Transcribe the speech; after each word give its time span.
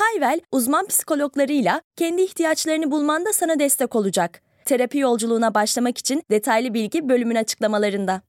Hayvel, 0.00 0.40
uzman 0.52 0.86
psikologlarıyla 0.86 1.82
kendi 1.96 2.22
ihtiyaçlarını 2.22 2.90
bulmanda 2.90 3.32
sana 3.32 3.58
destek 3.58 3.96
olacak. 3.96 4.42
Terapi 4.64 4.98
yolculuğuna 4.98 5.54
başlamak 5.54 5.98
için 5.98 6.22
detaylı 6.30 6.74
bilgi 6.74 7.08
bölümün 7.08 7.34
açıklamalarında. 7.34 8.22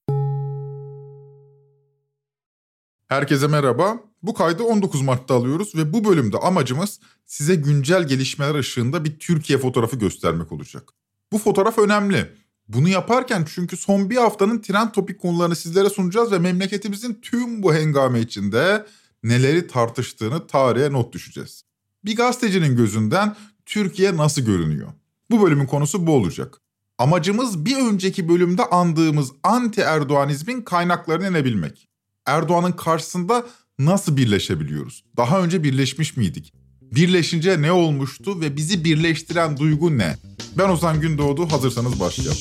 Herkese 3.08 3.48
merhaba. 3.48 3.98
Bu 4.24 4.34
kaydı 4.34 4.64
19 4.64 5.02
Mart'ta 5.02 5.36
alıyoruz 5.36 5.76
ve 5.76 5.94
bu 5.94 6.06
bölümde 6.06 6.38
amacımız 6.38 7.00
size 7.26 7.56
güncel 7.56 8.08
gelişmeler 8.08 8.56
ışığında 8.56 9.06
bir 9.06 9.20
Türkiye 9.20 9.60
fotoğrafı 9.60 9.96
göstermek 9.96 10.52
olacak. 10.52 10.90
Bu 11.32 11.38
fotoğraf 11.38 11.78
önemli. 11.78 12.32
Bunu 12.68 12.90
yaparken 12.90 13.46
çünkü 13.56 13.78
son 13.78 14.10
bir 14.10 14.18
haftanın 14.18 14.62
trend 14.62 14.90
topik 14.90 15.22
konularını 15.22 15.56
sizlere 15.56 15.90
sunacağız 15.90 16.32
ve 16.32 16.40
memleketimizin 16.40 17.20
tüm 17.22 17.64
bu 17.64 17.74
hengame 17.74 18.20
içinde 18.20 18.86
neleri 19.24 19.68
tartıştığını 19.68 20.48
tarihe 20.48 20.92
not 20.92 21.14
düşeceğiz. 21.14 21.64
Bir 22.06 22.16
gazetecinin 22.16 22.76
gözünden 22.76 23.36
Türkiye 23.66 24.18
nasıl 24.18 24.42
görünüyor? 24.42 24.88
Bu 25.32 25.42
bölümün 25.42 25.66
konusu 25.66 26.08
bu 26.08 26.12
olacak. 26.12 26.62
Amacımız 26.98 27.66
bir 27.66 27.78
önceki 27.78 28.30
bölümde 28.30 28.66
andığımız 28.66 29.32
anti 29.44 29.82
Erdoğanizmin 29.82 30.62
kaynaklarını 30.62 31.28
inebilmek. 31.28 31.88
Erdoğan'ın 32.26 32.72
karşısında 32.72 33.46
nasıl 33.80 34.18
birleşebiliyoruz? 34.18 35.04
Daha 35.18 35.42
önce 35.42 35.64
birleşmiş 35.64 36.18
miydik? 36.18 36.54
Birleşince 36.82 37.62
ne 37.62 37.72
olmuştu 37.72 38.42
ve 38.42 38.58
bizi 38.58 38.84
birleştiren 38.84 39.58
duygu 39.58 39.98
ne? 39.98 40.18
Ben 40.58 40.70
Ozan 40.70 41.02
Gündoğdu, 41.02 41.52
hazırsanız 41.52 42.00
başlayalım. 42.00 42.38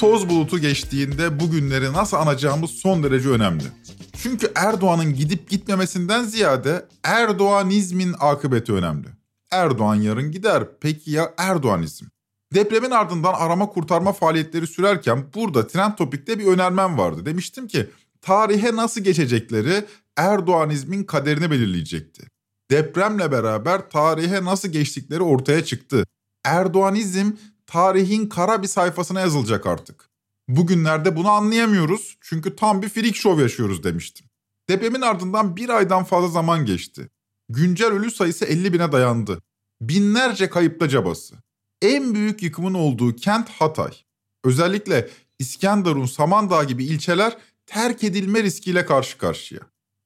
Toz 0.00 0.28
bulutu 0.28 0.58
geçtiğinde 0.58 1.40
bugünleri 1.40 1.92
nasıl 1.92 2.16
anacağımız 2.16 2.70
son 2.70 3.02
derece 3.02 3.28
önemli. 3.28 3.64
Çünkü 4.22 4.52
Erdoğan'ın 4.54 5.14
gidip 5.14 5.50
gitmemesinden 5.50 6.24
ziyade 6.24 6.86
Erdoğanizmin 7.04 8.14
akıbeti 8.20 8.72
önemli. 8.72 9.06
Erdoğan 9.50 9.94
yarın 9.94 10.30
gider. 10.32 10.64
Peki 10.80 11.10
ya 11.10 11.34
Erdoğanizm? 11.38 12.06
Depremin 12.54 12.90
ardından 12.90 13.34
arama 13.34 13.66
kurtarma 13.66 14.12
faaliyetleri 14.12 14.66
sürerken 14.66 15.24
burada 15.34 15.66
Trend 15.66 15.92
Topik'te 15.92 16.38
bir 16.38 16.46
önermem 16.46 16.98
vardı. 16.98 17.26
Demiştim 17.26 17.68
ki 17.68 17.90
tarihe 18.22 18.76
nasıl 18.76 19.00
geçecekleri 19.00 19.84
Erdoğanizmin 20.16 21.04
kaderini 21.04 21.50
belirleyecekti. 21.50 22.22
Depremle 22.70 23.32
beraber 23.32 23.90
tarihe 23.90 24.44
nasıl 24.44 24.68
geçtikleri 24.68 25.22
ortaya 25.22 25.64
çıktı. 25.64 26.04
Erdoğanizm 26.44 27.30
tarihin 27.70 28.28
kara 28.28 28.62
bir 28.62 28.68
sayfasına 28.68 29.20
yazılacak 29.20 29.66
artık. 29.66 30.10
Bugünlerde 30.48 31.16
bunu 31.16 31.30
anlayamıyoruz 31.30 32.16
çünkü 32.20 32.56
tam 32.56 32.82
bir 32.82 32.88
freak 32.88 33.16
show 33.16 33.42
yaşıyoruz 33.42 33.82
demiştim. 33.84 34.26
Depremin 34.68 35.00
ardından 35.00 35.56
bir 35.56 35.68
aydan 35.68 36.04
fazla 36.04 36.28
zaman 36.28 36.66
geçti. 36.66 37.10
Güncel 37.48 37.88
ölü 37.88 38.10
sayısı 38.10 38.44
50 38.44 38.72
bine 38.72 38.92
dayandı. 38.92 39.42
Binlerce 39.80 40.50
kayıpta 40.50 40.88
cabası. 40.88 41.34
En 41.82 42.14
büyük 42.14 42.42
yıkımın 42.42 42.74
olduğu 42.74 43.16
kent 43.16 43.48
Hatay. 43.48 43.92
Özellikle 44.44 45.08
İskenderun, 45.38 46.06
Samandağ 46.06 46.64
gibi 46.64 46.84
ilçeler 46.84 47.36
terk 47.66 48.04
edilme 48.04 48.42
riskiyle 48.42 48.86
karşı 48.86 49.18
karşıya. 49.18 49.60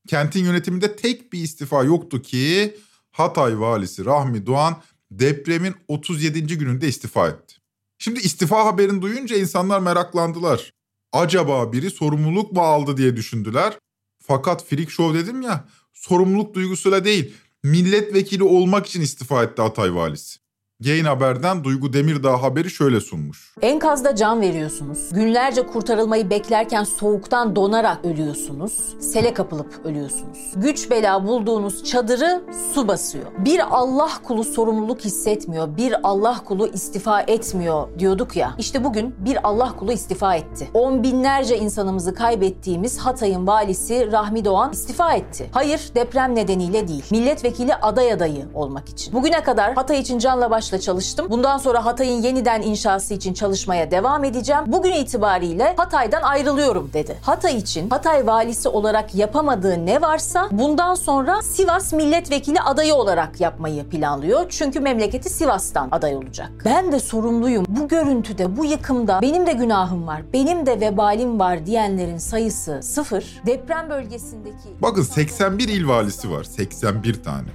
Kentin 0.09 0.45
yönetiminde 0.45 0.97
tek 0.97 1.33
bir 1.33 1.43
istifa 1.43 1.85
yoktu 1.85 2.23
ki 2.23 2.77
Hatay 3.11 3.61
valisi 3.61 4.05
Rahmi 4.05 4.47
Doğan 4.47 4.77
depremin 5.11 5.75
37. 5.89 6.47
gününde 6.59 6.89
istifa 6.89 7.29
etti. 7.29 7.54
Şimdi 7.99 8.21
istifa 8.21 8.65
haberini 8.65 9.03
duyunca 9.03 9.37
insanlar 9.37 9.81
meraklandılar. 9.81 10.73
Acaba 11.13 11.73
biri 11.73 11.91
sorumluluk 11.91 12.53
mu 12.53 12.61
aldı 12.61 12.97
diye 12.97 13.17
düşündüler. 13.17 13.79
Fakat 14.23 14.65
freak 14.65 14.91
show 14.91 15.19
dedim 15.19 15.43
ya 15.43 15.69
sorumluluk 15.93 16.55
duygusuyla 16.55 17.05
değil 17.05 17.35
milletvekili 17.63 18.43
olmak 18.43 18.87
için 18.87 19.01
istifa 19.01 19.43
etti 19.43 19.63
Hatay 19.63 19.95
valisi. 19.95 20.44
Gain 20.81 21.05
Haber'den 21.05 21.65
Duygu 21.65 21.93
Demirdağ 21.93 22.43
haberi 22.43 22.71
şöyle 22.71 23.01
sunmuş. 23.01 23.55
Enkazda 23.63 24.17
can 24.17 24.41
veriyorsunuz. 24.41 25.09
Günlerce 25.13 25.67
kurtarılmayı 25.67 26.31
beklerken 26.31 26.85
soğuktan 26.85 27.57
donarak 27.57 28.05
ölüyorsunuz. 28.05 28.73
Sele 29.01 29.35
kapılıp 29.35 29.81
ölüyorsunuz. 29.85 30.39
Güç 30.57 30.91
bela 30.91 31.27
bulduğunuz 31.27 31.85
çadırı 31.85 32.43
su 32.75 32.89
basıyor. 32.89 33.25
Bir 33.39 33.77
Allah 33.77 34.11
kulu 34.25 34.45
sorumluluk 34.45 35.01
hissetmiyor. 35.01 35.77
Bir 35.77 35.95
Allah 36.03 36.37
kulu 36.45 36.67
istifa 36.67 37.21
etmiyor 37.21 37.99
diyorduk 37.99 38.37
ya. 38.37 38.55
İşte 38.59 38.85
bugün 38.85 39.15
bir 39.19 39.49
Allah 39.49 39.77
kulu 39.77 39.93
istifa 39.93 40.35
etti. 40.35 40.69
On 40.75 41.03
binlerce 41.03 41.59
insanımızı 41.59 42.15
kaybettiğimiz 42.15 42.99
Hatay'ın 42.99 43.47
valisi 43.47 44.13
Rahmi 44.13 44.45
Doğan 44.45 44.73
istifa 44.73 45.13
etti. 45.15 45.51
Hayır 45.53 45.81
deprem 45.95 46.35
nedeniyle 46.35 46.89
değil. 46.89 47.05
Milletvekili 47.11 47.75
aday 47.75 48.13
adayı 48.13 48.49
olmak 48.55 48.89
için. 48.89 49.15
Bugüne 49.15 49.43
kadar 49.43 49.75
Hatay 49.75 50.01
için 50.01 50.19
canla 50.19 50.51
başla 50.51 50.64
amaçla 50.65 50.81
çalıştım. 50.81 51.27
Bundan 51.31 51.59
sonra 51.59 51.85
Hatay'ın 51.85 52.23
yeniden 52.23 52.63
inşası 52.63 53.15
için 53.15 53.35
çalışmaya 53.35 53.91
devam 53.91 54.25
edeceğim. 54.25 54.63
Bugün 54.67 54.93
itibariyle 54.93 55.75
Hatay'dan 55.77 56.23
ayrılıyorum 56.23 56.91
dedi. 56.93 57.17
Hatay 57.23 57.57
için 57.57 57.91
Hatay 57.91 58.27
valisi 58.27 58.69
olarak 58.69 59.15
yapamadığı 59.15 59.87
ne 59.87 60.01
varsa 60.01 60.49
bundan 60.51 60.95
sonra 60.95 61.43
Sivas 61.43 61.93
milletvekili 61.93 62.61
adayı 62.61 62.95
olarak 62.95 63.41
yapmayı 63.41 63.85
planlıyor. 63.85 64.47
Çünkü 64.49 64.81
memleketi 64.81 65.31
Sivas'tan 65.31 65.89
aday 65.93 66.17
olacak. 66.17 66.51
Ben 66.65 66.93
de 66.93 67.01
sorumluyum. 67.01 67.65
Bu 67.69 67.89
görüntüde, 67.89 68.57
bu 68.57 68.65
yıkımda 68.65 69.19
benim 69.23 69.47
de 69.47 69.53
günahım 69.53 70.07
var, 70.07 70.23
benim 70.33 70.67
de 70.67 70.81
vebalim 70.81 71.41
var 71.41 71.67
diyenlerin 71.67 72.19
sayısı 72.19 72.83
sıfır. 72.83 73.43
Deprem 73.47 73.91
bölgesindeki... 73.91 74.69
Bakın 74.83 75.03
81 75.03 75.69
il 75.69 75.89
valisi 75.89 76.31
var, 76.31 76.45
81 76.45 77.23
tane. 77.23 77.49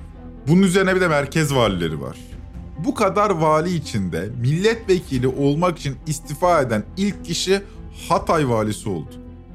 Bunun 0.48 0.62
üzerine 0.62 0.96
bir 0.96 1.02
de 1.02 1.08
merkez 1.08 1.56
valileri 1.56 2.02
var. 2.02 2.29
Bu 2.86 2.94
kadar 2.94 3.30
vali 3.30 3.76
içinde 3.76 4.30
milletvekili 4.42 5.28
olmak 5.28 5.80
için 5.80 5.96
istifa 6.08 6.62
eden 6.62 6.84
ilk 6.98 7.26
kişi 7.26 7.62
Hatay 8.10 8.50
valisi 8.50 8.90
oldu. 8.90 9.10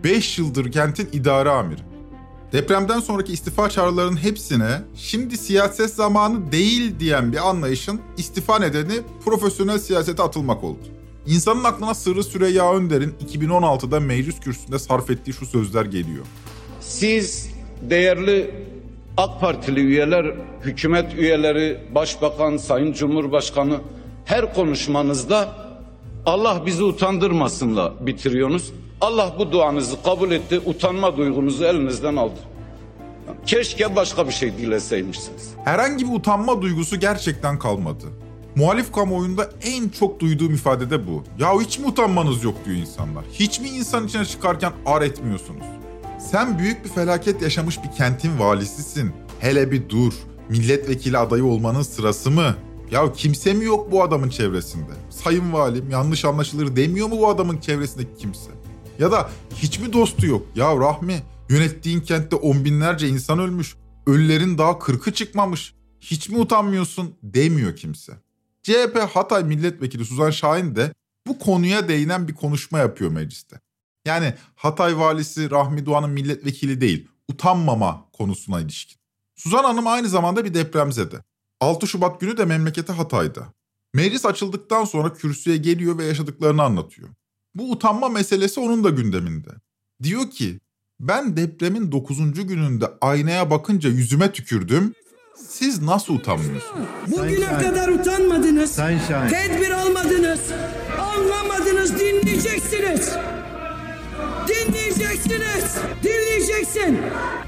5 0.05 0.39
yıldır 0.39 0.73
kentin 0.73 1.09
idare 1.12 1.51
amiri. 1.51 1.81
Depremden 2.53 3.01
sonraki 3.01 3.33
istifa 3.33 3.71
çağrılarının 3.71 4.17
hepsine 4.17 4.81
şimdi 4.97 5.39
siyaset 5.39 5.91
zamanı 5.91 6.53
değil 6.53 7.01
diyen 7.01 7.33
bir 7.33 7.49
anlayışın 7.49 8.01
istifa 8.17 8.59
nedeni 8.59 9.01
profesyonel 9.25 9.79
siyasete 9.79 10.23
atılmak 10.23 10.65
oldu. 10.65 10.83
İnsanın 11.27 11.65
aklına 11.65 11.95
Sırrı 11.95 12.25
Süreyya 12.25 12.73
Önder'in 12.75 13.15
2016'da 13.29 14.01
meclis 14.01 14.41
kürsüsünde 14.41 14.79
sarf 14.79 15.11
ettiği 15.11 15.33
şu 15.33 15.47
sözler 15.47 15.85
geliyor. 15.85 16.25
Siz 16.81 17.51
değerli 17.91 18.55
AK 19.17 19.41
Partili 19.41 19.81
üyeler, 19.81 20.35
hükümet 20.63 21.15
üyeleri, 21.15 21.79
başbakan, 21.95 22.57
sayın 22.57 22.93
cumhurbaşkanı 22.93 23.77
her 24.25 24.55
konuşmanızda 24.55 25.49
Allah 26.27 26.67
bizi 26.67 26.83
utandırmasınla 26.85 28.06
bitiriyorsunuz. 28.06 28.73
Allah 29.00 29.35
bu 29.38 29.53
duanızı 29.53 30.03
kabul 30.03 30.31
etti, 30.31 30.61
utanma 30.67 31.17
duygunuzu 31.17 31.65
elinizden 31.65 32.17
aldı. 32.17 32.38
Keşke 33.47 33.97
başka 33.97 34.27
bir 34.27 34.33
şey 34.33 34.53
dileseymişsiniz. 34.53 35.50
Herhangi 35.65 36.09
bir 36.09 36.17
utanma 36.17 36.62
duygusu 36.62 37.00
gerçekten 37.00 37.59
kalmadı. 37.59 38.05
Muhalif 38.56 38.93
kamuoyunda 38.93 39.50
en 39.62 39.88
çok 39.88 40.21
duyduğum 40.21 40.55
ifade 40.55 40.91
de 40.91 41.06
bu. 41.06 41.25
Ya 41.38 41.61
hiç 41.61 41.79
mi 41.79 41.87
utanmanız 41.87 42.44
yok 42.44 42.55
diyor 42.65 42.77
insanlar. 42.77 43.25
Hiç 43.33 43.61
mi 43.61 43.69
insan 43.69 44.06
içine 44.06 44.25
çıkarken 44.25 44.73
ar 44.87 45.03
etmiyorsunuz? 45.03 45.65
Sen 46.31 46.59
büyük 46.59 46.85
bir 46.85 46.91
felaket 46.91 47.43
yaşamış 47.43 47.79
bir 47.85 47.97
kentin 47.97 48.38
valisisin. 48.38 49.12
Hele 49.41 49.71
bir 49.71 49.88
dur. 49.88 50.12
Milletvekili 50.49 51.19
adayı 51.19 51.44
olmanın 51.44 51.82
sırası 51.82 52.31
mı? 52.31 52.56
Ya 52.91 53.12
kimse 53.12 53.53
mi 53.53 53.65
yok 53.65 53.93
bu 53.93 54.03
adamın 54.03 54.29
çevresinde? 54.29 54.93
Sayın 55.11 55.53
valim 55.53 55.91
yanlış 55.91 56.25
anlaşılır 56.25 56.76
demiyor 56.76 57.09
mu 57.09 57.19
bu 57.19 57.29
adamın 57.29 57.59
çevresindeki 57.59 58.17
kimse? 58.19 58.50
Ya 58.99 59.12
da 59.12 59.31
hiç 59.55 59.79
mi 59.79 59.93
dostu 59.93 60.26
yok? 60.26 60.47
Ya 60.55 60.76
Rahmi 60.76 61.23
yönettiğin 61.49 62.00
kentte 62.00 62.37
on 62.37 62.65
binlerce 62.65 63.09
insan 63.09 63.38
ölmüş. 63.38 63.76
Ölülerin 64.06 64.59
daha 64.59 64.79
kırkı 64.79 65.12
çıkmamış. 65.12 65.75
Hiç 66.00 66.29
mi 66.29 66.38
utanmıyorsun 66.38 67.15
demiyor 67.23 67.76
kimse. 67.76 68.12
CHP 68.62 68.99
Hatay 69.15 69.44
Milletvekili 69.44 70.05
Suzan 70.05 70.31
Şahin 70.31 70.76
de 70.76 70.93
bu 71.26 71.38
konuya 71.38 71.88
değinen 71.88 72.29
bir 72.29 72.35
konuşma 72.35 72.79
yapıyor 72.79 73.11
mecliste. 73.11 73.63
Yani 74.05 74.35
Hatay 74.56 74.99
valisi 74.99 75.51
Rahmi 75.51 75.87
Doğan'ın 75.87 76.11
milletvekili 76.11 76.81
değil, 76.81 77.09
utanmama 77.29 78.09
konusuna 78.12 78.61
ilişkin. 78.61 78.97
Suzan 79.37 79.65
Hanım 79.65 79.87
aynı 79.87 80.09
zamanda 80.09 80.45
bir 80.45 80.55
depremzede. 80.55 81.17
6 81.61 81.87
Şubat 81.87 82.21
günü 82.21 82.37
de 82.37 82.45
memleketi 82.45 82.93
Hatay'da. 82.93 83.47
Meclis 83.95 84.27
açıldıktan 84.27 84.85
sonra 84.85 85.12
kürsüye 85.12 85.56
geliyor 85.56 85.99
ve 85.99 86.05
yaşadıklarını 86.05 86.62
anlatıyor. 86.62 87.09
Bu 87.55 87.71
utanma 87.71 88.09
meselesi 88.09 88.61
onun 88.61 88.85
da 88.85 88.91
gündeminde. 88.91 89.51
Diyor 90.03 90.31
ki, 90.31 90.61
ben 91.00 91.37
depremin 91.37 91.93
9. 91.93 92.19
gününde 92.35 92.87
aynaya 93.00 93.50
bakınca 93.50 93.91
yüzüme 93.91 94.33
tükürdüm. 94.33 94.95
Siz 95.49 95.83
nasıl 95.83 96.15
utanmıyorsunuz? 96.15 96.87
Bugüne 97.07 97.59
kadar 97.59 97.89
utanmadınız. 97.89 98.77
Şahin. 98.77 99.29
Tedbir 99.29 99.71
almadınız. 99.71 100.41
Anlamadınız. 101.00 102.00
Dinleyeceksiniz. 102.00 103.12
Dinleyeceksiniz. 104.49 105.64
Dinleyeceksin. 106.02 106.99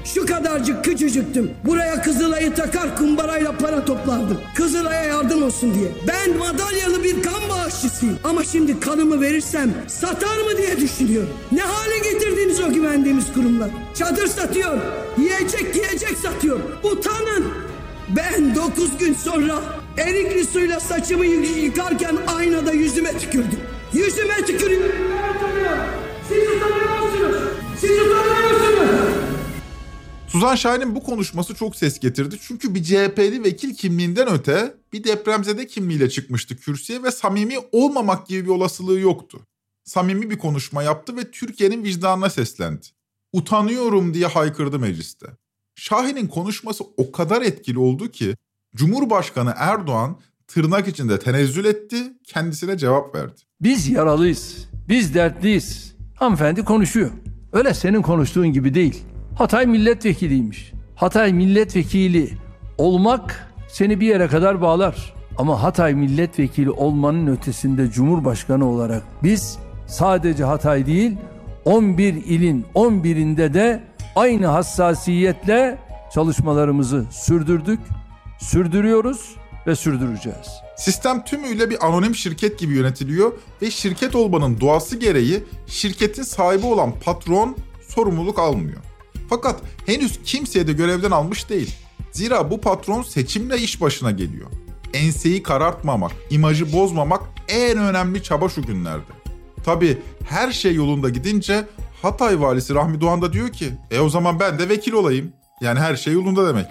Şu 0.05 0.25
kadarcık 0.25 0.83
küçücüktüm. 0.83 1.51
Buraya 1.65 2.01
Kızılay'ı 2.01 2.53
takar 2.55 2.97
kumbarayla 2.97 3.57
para 3.57 3.85
toplardım. 3.85 4.37
Kızılay'a 4.55 5.03
yardım 5.03 5.43
olsun 5.43 5.73
diye. 5.73 5.87
Ben 6.07 6.37
madalyalı 6.37 7.03
bir 7.03 7.23
kan 7.23 7.49
bağışçısıyım. 7.49 8.19
Ama 8.23 8.43
şimdi 8.43 8.79
kanımı 8.79 9.21
verirsem 9.21 9.73
satar 9.87 10.37
mı 10.37 10.57
diye 10.57 10.77
düşünüyorum. 10.77 11.29
Ne 11.51 11.61
hale 11.61 11.97
getirdiniz 11.97 12.61
o 12.61 12.73
güvendiğimiz 12.73 13.33
kurumlar? 13.33 13.69
Çadır 13.95 14.27
satıyor. 14.27 14.77
Yiyecek 15.17 15.75
yiyecek 15.75 16.17
satıyor. 16.21 16.59
Utanın. 16.83 17.45
Ben 18.09 18.55
dokuz 18.55 18.97
gün 18.97 19.13
sonra 19.13 19.55
erikli 19.97 20.45
suyla 20.45 20.79
saçımı 20.79 21.25
yıkarken 21.25 22.17
aynada 22.37 22.71
yüzüme 22.71 23.17
tükürdüm. 23.17 23.59
Yüzüme 23.93 24.35
tükürüyorum. 24.45 24.91
Suzan 30.27 30.55
Şahin'in 30.55 30.95
bu 30.95 31.03
konuşması 31.03 31.55
çok 31.55 31.75
ses 31.75 31.99
getirdi. 31.99 32.37
Çünkü 32.41 32.75
bir 32.75 32.83
CHP'li 32.83 33.43
vekil 33.43 33.75
kimliğinden 33.75 34.27
öte 34.31 34.73
bir 34.93 35.03
depremzede 35.03 35.67
kimliğiyle 35.67 36.09
çıkmıştı 36.09 36.57
kürsüye 36.57 37.03
ve 37.03 37.11
samimi 37.11 37.55
olmamak 37.71 38.27
gibi 38.27 38.45
bir 38.45 38.49
olasılığı 38.49 38.99
yoktu. 38.99 39.39
Samimi 39.83 40.29
bir 40.29 40.37
konuşma 40.37 40.83
yaptı 40.83 41.17
ve 41.17 41.31
Türkiye'nin 41.31 41.83
vicdanına 41.83 42.29
seslendi. 42.29 42.85
Utanıyorum 43.33 44.13
diye 44.13 44.25
haykırdı 44.27 44.79
mecliste. 44.79 45.27
Şahin'in 45.75 46.27
konuşması 46.27 46.83
o 46.97 47.11
kadar 47.11 47.41
etkili 47.41 47.79
oldu 47.79 48.11
ki 48.11 48.35
Cumhurbaşkanı 48.75 49.53
Erdoğan 49.57 50.19
tırnak 50.47 50.87
içinde 50.87 51.19
tenezzül 51.19 51.65
etti, 51.65 51.97
kendisine 52.23 52.77
cevap 52.77 53.15
verdi. 53.15 53.41
Biz 53.61 53.89
yaralıyız. 53.89 54.67
Biz 54.89 55.13
dertliyiz. 55.13 55.95
Hanımefendi 56.15 56.63
konuşuyor. 56.63 57.11
Öyle 57.53 57.73
senin 57.73 58.01
konuştuğun 58.01 58.53
gibi 58.53 58.73
değil. 58.73 59.03
Hatay 59.37 59.65
milletvekiliymiş. 59.65 60.73
Hatay 60.95 61.33
milletvekili 61.33 62.29
olmak 62.77 63.53
seni 63.67 63.99
bir 63.99 64.07
yere 64.07 64.27
kadar 64.27 64.61
bağlar. 64.61 65.13
Ama 65.37 65.63
Hatay 65.63 65.93
milletvekili 65.93 66.71
olmanın 66.71 67.27
ötesinde 67.27 67.91
Cumhurbaşkanı 67.91 68.69
olarak 68.69 69.03
biz 69.23 69.57
sadece 69.87 70.43
Hatay 70.43 70.85
değil 70.85 71.17
11 71.65 72.13
ilin 72.13 72.65
11'inde 72.75 73.53
de 73.53 73.83
aynı 74.15 74.47
hassasiyetle 74.47 75.77
çalışmalarımızı 76.13 77.05
sürdürdük, 77.11 77.79
sürdürüyoruz 78.39 79.35
ve 79.67 79.75
sürdüreceğiz. 79.75 80.47
Sistem 80.77 81.23
tümüyle 81.23 81.69
bir 81.69 81.87
anonim 81.87 82.15
şirket 82.15 82.59
gibi 82.59 82.73
yönetiliyor 82.73 83.31
ve 83.61 83.71
şirket 83.71 84.15
olmanın 84.15 84.59
doğası 84.59 84.99
gereği 84.99 85.43
şirketin 85.67 86.23
sahibi 86.23 86.65
olan 86.65 86.93
patron 87.05 87.55
sorumluluk 87.87 88.39
almıyor. 88.39 88.86
Fakat 89.29 89.61
henüz 89.85 90.19
kimseye 90.23 90.67
de 90.67 90.73
görevden 90.73 91.11
almış 91.11 91.49
değil. 91.49 91.75
Zira 92.11 92.51
bu 92.51 92.61
patron 92.61 93.01
seçimle 93.01 93.57
iş 93.57 93.81
başına 93.81 94.11
geliyor. 94.11 94.47
Enseyi 94.93 95.43
karartmamak, 95.43 96.11
imajı 96.29 96.73
bozmamak 96.73 97.21
en 97.47 97.77
önemli 97.77 98.23
çaba 98.23 98.49
şu 98.49 98.61
günlerde. 98.61 99.11
Tabi 99.65 99.97
her 100.29 100.51
şey 100.51 100.75
yolunda 100.75 101.09
gidince 101.09 101.65
Hatay 102.01 102.41
valisi 102.41 102.75
Rahmi 102.75 103.01
Doğan 103.01 103.21
da 103.21 103.33
diyor 103.33 103.49
ki 103.49 103.69
e 103.91 103.99
o 103.99 104.09
zaman 104.09 104.39
ben 104.39 104.59
de 104.59 104.69
vekil 104.69 104.93
olayım. 104.93 105.33
Yani 105.61 105.79
her 105.79 105.95
şey 105.95 106.13
yolunda 106.13 106.47
demek. 106.47 106.67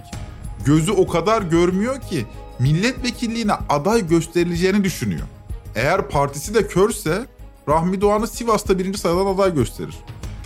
Gözü 0.64 0.92
o 0.92 1.06
kadar 1.06 1.42
görmüyor 1.42 2.00
ki 2.00 2.26
milletvekilliğine 2.58 3.52
aday 3.52 4.06
gösterileceğini 4.06 4.84
düşünüyor. 4.84 5.26
Eğer 5.74 6.08
partisi 6.08 6.54
de 6.54 6.66
körse 6.66 7.26
Rahmi 7.68 8.00
Doğan'ı 8.00 8.26
Sivas'ta 8.26 8.78
birinci 8.78 8.98
sıradan 8.98 9.26
aday 9.26 9.54
gösterir. 9.54 9.94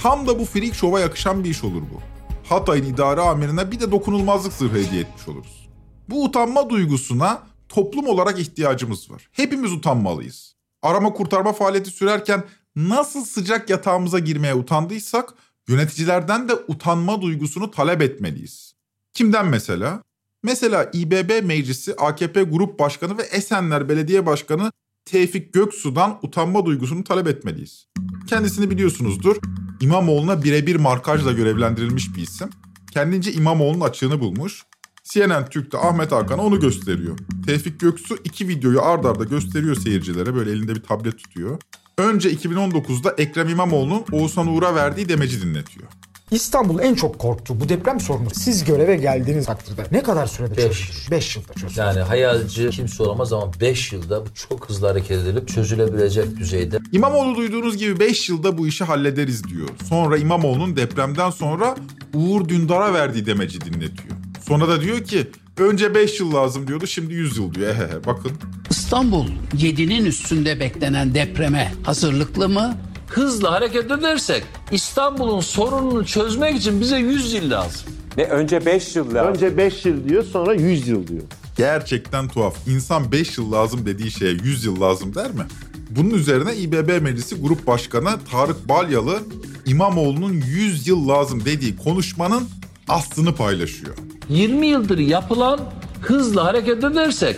Tam 0.02 0.26
da 0.26 0.38
bu 0.38 0.44
freak 0.44 0.74
şova 0.74 1.00
yakışan 1.00 1.44
bir 1.44 1.50
iş 1.50 1.64
olur 1.64 1.82
bu. 1.82 2.00
Hatay'ın 2.48 2.84
idare 2.84 3.20
amirine 3.20 3.70
bir 3.70 3.80
de 3.80 3.90
dokunulmazlık 3.90 4.52
zırhı 4.52 4.78
hediye 4.78 5.00
etmiş 5.00 5.28
oluruz. 5.28 5.68
Bu 6.08 6.24
utanma 6.24 6.70
duygusuna 6.70 7.42
toplum 7.68 8.06
olarak 8.06 8.38
ihtiyacımız 8.38 9.10
var. 9.10 9.28
Hepimiz 9.32 9.72
utanmalıyız. 9.72 10.54
Arama 10.82 11.12
kurtarma 11.12 11.52
faaliyeti 11.52 11.90
sürerken 11.90 12.44
nasıl 12.76 13.24
sıcak 13.24 13.70
yatağımıza 13.70 14.18
girmeye 14.18 14.54
utandıysak 14.54 15.34
yöneticilerden 15.68 16.48
de 16.48 16.54
utanma 16.68 17.22
duygusunu 17.22 17.70
talep 17.70 18.02
etmeliyiz. 18.02 18.74
Kimden 19.14 19.46
mesela? 19.46 20.02
Mesela 20.42 20.90
İBB 20.92 21.44
Meclisi 21.44 21.94
AKP 21.94 22.42
Grup 22.42 22.78
Başkanı 22.78 23.18
ve 23.18 23.22
Esenler 23.22 23.88
Belediye 23.88 24.26
Başkanı 24.26 24.72
Tevfik 25.04 25.52
Göksu'dan 25.52 26.18
utanma 26.22 26.66
duygusunu 26.66 27.04
talep 27.04 27.26
etmeliyiz. 27.26 27.86
Kendisini 28.28 28.70
biliyorsunuzdur. 28.70 29.36
İmamoğlu'na 29.80 30.42
birebir 30.42 30.76
markajla 30.76 31.32
görevlendirilmiş 31.32 32.16
bir 32.16 32.22
isim. 32.22 32.50
Kendince 32.90 33.32
İmamoğlu'nun 33.32 33.80
açığını 33.80 34.20
bulmuş. 34.20 34.62
CNN 35.04 35.46
Türk'te 35.46 35.78
Ahmet 35.78 36.12
Hakan 36.12 36.38
onu 36.38 36.60
gösteriyor. 36.60 37.18
Tevfik 37.46 37.80
Göksu 37.80 38.16
iki 38.24 38.48
videoyu 38.48 38.82
ard 38.82 39.04
arda 39.04 39.24
gösteriyor 39.24 39.76
seyircilere. 39.76 40.34
Böyle 40.34 40.50
elinde 40.50 40.74
bir 40.74 40.82
tablet 40.82 41.18
tutuyor. 41.18 41.60
Önce 41.98 42.32
2019'da 42.32 43.14
Ekrem 43.18 43.48
İmamoğlu'nun 43.48 44.04
Oğuzhan 44.12 44.46
Uğur'a 44.46 44.74
verdiği 44.74 45.08
demeci 45.08 45.42
dinletiyor. 45.42 45.88
İstanbul 46.30 46.80
en 46.80 46.94
çok 46.94 47.18
korktuğu 47.18 47.60
bu 47.60 47.68
deprem 47.68 48.00
sorunu 48.00 48.28
siz 48.32 48.64
göreve 48.64 48.96
geldiğiniz 48.96 49.46
takdirde 49.46 49.82
ne 49.92 50.02
kadar 50.02 50.26
sürede 50.26 50.56
Beş. 50.56 50.64
çözülür? 50.64 51.10
5 51.10 51.36
yılda 51.36 51.52
çözülür. 51.54 51.80
Yani 51.80 52.00
hayalci 52.00 52.70
kimse 52.70 53.02
olamaz 53.02 53.32
ama 53.32 53.50
5 53.60 53.92
yılda 53.92 54.26
bu 54.26 54.28
çok 54.34 54.68
hızlı 54.68 54.86
hareket 54.86 55.10
edilip 55.10 55.48
çözülebilecek 55.48 56.36
düzeyde. 56.36 56.78
İmamoğlu 56.92 57.36
duyduğunuz 57.36 57.76
gibi 57.76 58.00
5 58.00 58.28
yılda 58.28 58.58
bu 58.58 58.66
işi 58.66 58.84
hallederiz 58.84 59.44
diyor. 59.44 59.68
Sonra 59.88 60.18
İmamoğlu'nun 60.18 60.76
depremden 60.76 61.30
sonra 61.30 61.76
Uğur 62.14 62.48
Dündar'a 62.48 62.94
verdiği 62.94 63.26
demeci 63.26 63.60
dinletiyor. 63.60 64.14
Sonra 64.48 64.68
da 64.68 64.80
diyor 64.80 65.04
ki 65.04 65.30
önce 65.58 65.94
5 65.94 66.20
yıl 66.20 66.34
lazım 66.34 66.66
diyordu 66.66 66.86
şimdi 66.86 67.14
100 67.14 67.36
yıl 67.38 67.54
diyor. 67.54 67.68
Ehehe 67.68 68.04
bakın. 68.06 68.32
İstanbul 68.70 69.26
7'nin 69.56 70.04
üstünde 70.04 70.60
beklenen 70.60 71.14
depreme 71.14 71.72
hazırlıklı 71.82 72.48
mı? 72.48 72.76
Hızlı 73.10 73.48
hareket 73.48 73.90
edersek 73.90 74.44
İstanbul'un 74.72 75.40
sorununu 75.40 76.06
çözmek 76.06 76.56
için 76.56 76.80
bize 76.80 76.96
100 76.98 77.32
yıl 77.32 77.50
lazım. 77.50 77.80
Ne 78.16 78.24
önce 78.24 78.66
5 78.66 78.96
yıl 78.96 79.14
lazım. 79.14 79.32
Önce 79.32 79.56
5 79.56 79.84
yıl 79.86 80.08
diyor 80.08 80.24
sonra 80.24 80.54
100 80.54 80.88
yıl 80.88 81.06
diyor. 81.06 81.22
Gerçekten 81.56 82.28
tuhaf. 82.28 82.68
İnsan 82.68 83.12
5 83.12 83.38
yıl 83.38 83.52
lazım 83.52 83.86
dediği 83.86 84.10
şeye 84.10 84.32
100 84.32 84.64
yıl 84.64 84.80
lazım 84.80 85.14
der 85.14 85.30
mi? 85.30 85.42
Bunun 85.90 86.10
üzerine 86.10 86.56
İBB 86.56 87.02
Meclisi 87.02 87.40
Grup 87.40 87.66
Başkanı 87.66 88.10
Tarık 88.30 88.68
Balyalı 88.68 89.18
İmamoğlu'nun 89.66 90.32
100 90.32 90.88
yıl 90.88 91.08
lazım 91.08 91.44
dediği 91.44 91.76
konuşmanın 91.76 92.48
aslını 92.88 93.34
paylaşıyor. 93.34 93.94
20 94.28 94.66
yıldır 94.66 94.98
yapılan 94.98 95.60
hızlı 96.00 96.40
hareket 96.40 96.84
edersek 96.84 97.36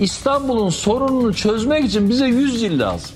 İstanbul'un 0.00 0.70
sorununu 0.70 1.34
çözmek 1.34 1.84
için 1.84 2.08
bize 2.08 2.26
100 2.26 2.62
yıl 2.62 2.78
lazım. 2.78 3.10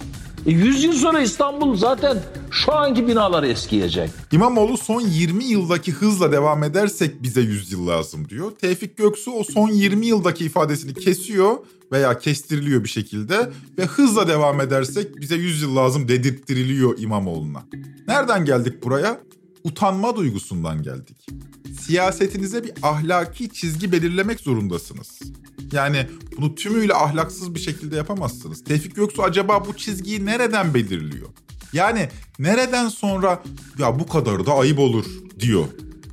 E 0.47 0.51
100 0.51 0.85
yıl 0.85 0.93
sonra 0.93 1.21
İstanbul 1.21 1.77
zaten 1.77 2.19
şu 2.51 2.75
anki 2.75 3.09
binalar 3.09 3.43
eskiyecek. 3.43 4.11
İmamoğlu 4.33 4.77
son 4.77 5.01
20 5.01 5.45
yıldaki 5.45 5.93
hızla 5.93 6.33
devam 6.33 6.63
edersek 6.63 7.23
bize 7.23 7.41
100 7.41 7.73
yıl 7.73 7.87
lazım 7.87 8.29
diyor. 8.29 8.51
Tevfik 8.51 8.97
Göksu 8.97 9.33
o 9.33 9.45
son 9.45 9.69
20 9.69 10.07
yıldaki 10.07 10.45
ifadesini 10.45 10.95
kesiyor 10.95 11.57
veya 11.93 12.19
kestiriliyor 12.19 12.85
bir 12.85 12.89
şekilde 12.89 13.51
ve 13.79 13.85
hızla 13.85 14.29
devam 14.29 14.61
edersek 14.61 15.21
bize 15.21 15.35
100 15.37 15.63
yıl 15.63 15.77
lazım 15.77 16.09
dedirttiriliyor 16.09 16.99
İmamoğlu'na. 16.99 17.65
Nereden 18.09 18.45
geldik 18.45 18.85
buraya? 18.85 19.21
Utanma 19.65 20.17
duygusundan 20.17 20.83
geldik. 20.83 21.27
Siyasetinize 21.81 22.65
bir 22.65 22.73
ahlaki 22.83 23.49
çizgi 23.51 23.93
belirlemek 23.93 24.41
zorundasınız. 24.41 25.21
Yani 25.73 26.07
bunu 26.37 26.55
tümüyle 26.55 26.95
ahlaksız 26.95 27.55
bir 27.55 27.61
şekilde 27.61 27.97
yapamazsınız. 27.97 28.65
Tevfik 28.65 28.97
Göksu 28.97 29.23
acaba 29.23 29.65
bu 29.67 29.77
çizgiyi 29.77 30.27
nereden 30.27 30.75
belirliyor? 30.75 31.29
Yani 31.73 32.09
nereden 32.39 32.89
sonra 32.89 33.43
ya 33.79 33.99
bu 33.99 34.07
kadar 34.07 34.47
da 34.47 34.55
ayıp 34.55 34.79
olur 34.79 35.05
diyor. 35.41 35.65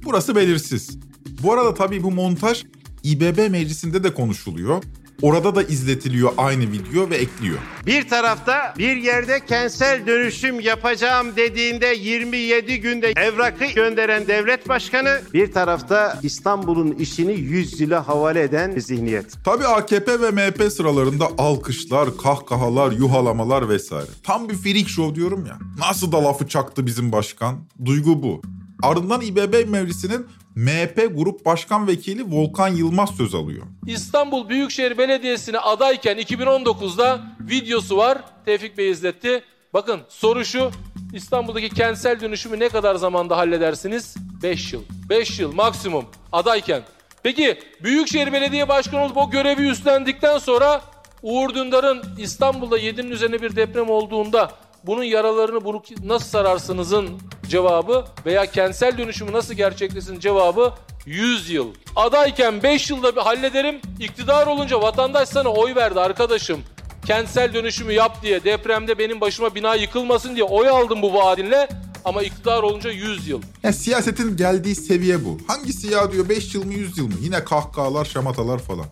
Burası 0.04 0.36
belirsiz. 0.36 0.98
Bu 1.44 1.54
arada 1.54 1.74
tabii 1.74 2.04
bu 2.04 2.12
montaj 2.12 2.64
İBB 3.04 3.52
meclisinde 3.52 4.04
de 4.04 4.14
konuşuluyor. 4.14 4.84
Orada 5.22 5.56
da 5.56 5.64
izletiliyor 5.64 6.32
aynı 6.38 6.72
video 6.72 7.10
ve 7.10 7.16
ekliyor. 7.18 7.58
Bir 7.86 8.10
tarafta 8.10 8.74
bir 8.78 8.98
yerde 8.98 9.46
kentsel 9.46 10.08
dönüşüm 10.08 10.60
yapacağım 10.60 11.36
dediğinde 11.36 11.88
27 11.88 12.82
günde 12.82 13.08
evrakı 13.08 13.66
gönderen 13.66 14.28
devlet 14.28 14.70
başkanı, 14.70 15.22
bir 15.34 15.52
tarafta 15.52 16.20
İstanbul'un 16.24 16.92
işini 16.92 17.34
100 17.34 17.82
yıla 17.82 18.08
havale 18.08 18.44
eden 18.44 18.80
zihniyet. 18.80 19.34
Tabii 19.46 19.68
AKP 19.68 20.22
ve 20.22 20.32
MHP 20.32 20.72
sıralarında 20.72 21.28
alkışlar, 21.38 22.18
kahkahalar, 22.18 22.92
yuhalamalar 22.92 23.70
vesaire. 23.70 24.08
Tam 24.24 24.50
bir 24.50 24.56
freak 24.56 24.90
show 24.90 25.16
diyorum 25.16 25.46
ya. 25.46 25.58
Nasıl 25.80 26.12
da 26.12 26.24
lafı 26.24 26.48
çaktı 26.48 26.86
bizim 26.86 27.12
başkan? 27.12 27.56
Duygu 27.86 28.24
bu. 28.24 28.42
Ardından 28.84 29.22
İBB 29.22 29.70
meclisinin 29.70 30.26
MHP 30.58 31.10
Grup 31.16 31.46
Başkan 31.46 31.88
Vekili 31.88 32.32
Volkan 32.32 32.68
Yılmaz 32.68 33.10
söz 33.18 33.36
alıyor. 33.36 33.66
İstanbul 33.88 34.50
Büyükşehir 34.50 34.98
Belediyesi'ne 34.98 35.60
adayken 35.60 36.18
2019'da 36.18 37.22
videosu 37.40 37.98
var. 37.98 38.18
Tevfik 38.46 38.78
Bey 38.78 38.92
izletti. 38.92 39.44
Bakın 39.74 40.02
soru 40.10 40.46
şu. 40.46 40.72
İstanbul'daki 41.14 41.70
kentsel 41.70 42.22
dönüşümü 42.22 42.60
ne 42.60 42.70
kadar 42.70 42.96
zamanda 42.96 43.38
halledersiniz? 43.38 44.16
5 44.44 44.74
yıl. 44.74 44.82
5 45.10 45.40
yıl 45.40 45.54
maksimum 45.54 46.06
adayken. 46.32 46.82
Peki 47.24 47.60
Büyükşehir 47.84 48.34
Belediye 48.34 48.70
Başkanı 48.70 49.02
olup 49.02 49.18
o 49.18 49.30
görevi 49.30 49.68
üstlendikten 49.70 50.38
sonra 50.38 50.82
Uğur 51.24 51.54
Dündar'ın 51.54 52.04
İstanbul'da 52.18 52.80
7'nin 52.80 53.12
üzerine 53.12 53.42
bir 53.42 53.56
deprem 53.56 53.90
olduğunda 53.90 54.52
bunun 54.88 55.04
yaralarını 55.04 55.66
bunu 55.66 55.82
nasıl 56.04 56.28
sararsınızın 56.28 57.10
cevabı 57.50 58.06
veya 58.26 58.46
kentsel 58.46 58.98
dönüşümü 58.98 59.32
nasıl 59.32 59.54
gerçekleşsin 59.54 60.20
cevabı 60.20 60.74
100 61.06 61.50
yıl. 61.50 61.68
Adayken 61.96 62.64
5 62.64 62.90
yılda 62.90 63.16
bir 63.16 63.22
hallederim. 63.22 63.82
İktidar 64.00 64.48
olunca 64.48 64.82
vatandaş 64.82 65.30
sana 65.30 65.50
oy 65.50 65.76
verdi 65.76 66.00
arkadaşım. 66.00 66.60
Kentsel 67.06 67.54
dönüşümü 67.54 67.94
yap 67.94 68.22
diye 68.24 68.44
depremde 68.44 68.98
benim 68.98 69.22
başıma 69.22 69.56
bina 69.56 69.76
yıkılmasın 69.76 70.36
diye 70.36 70.44
oy 70.44 70.70
aldım 70.70 71.02
bu 71.02 71.14
vaadinle. 71.14 71.70
Ama 72.06 72.24
iktidar 72.24 72.64
olunca 72.64 72.92
100 72.92 73.28
yıl. 73.28 73.42
Ya 73.64 73.74
siyasetin 73.74 74.38
geldiği 74.38 74.76
seviye 74.76 75.26
bu. 75.26 75.38
Hangisi 75.48 75.88
ya 75.88 76.12
diyor 76.12 76.30
5 76.30 76.56
yıl 76.56 76.66
mı 76.66 76.74
100 76.74 76.98
yıl 76.98 77.08
mı? 77.08 77.14
Yine 77.22 77.44
kahkahalar, 77.44 78.06
şamatalar 78.06 78.60
falan. 78.60 78.86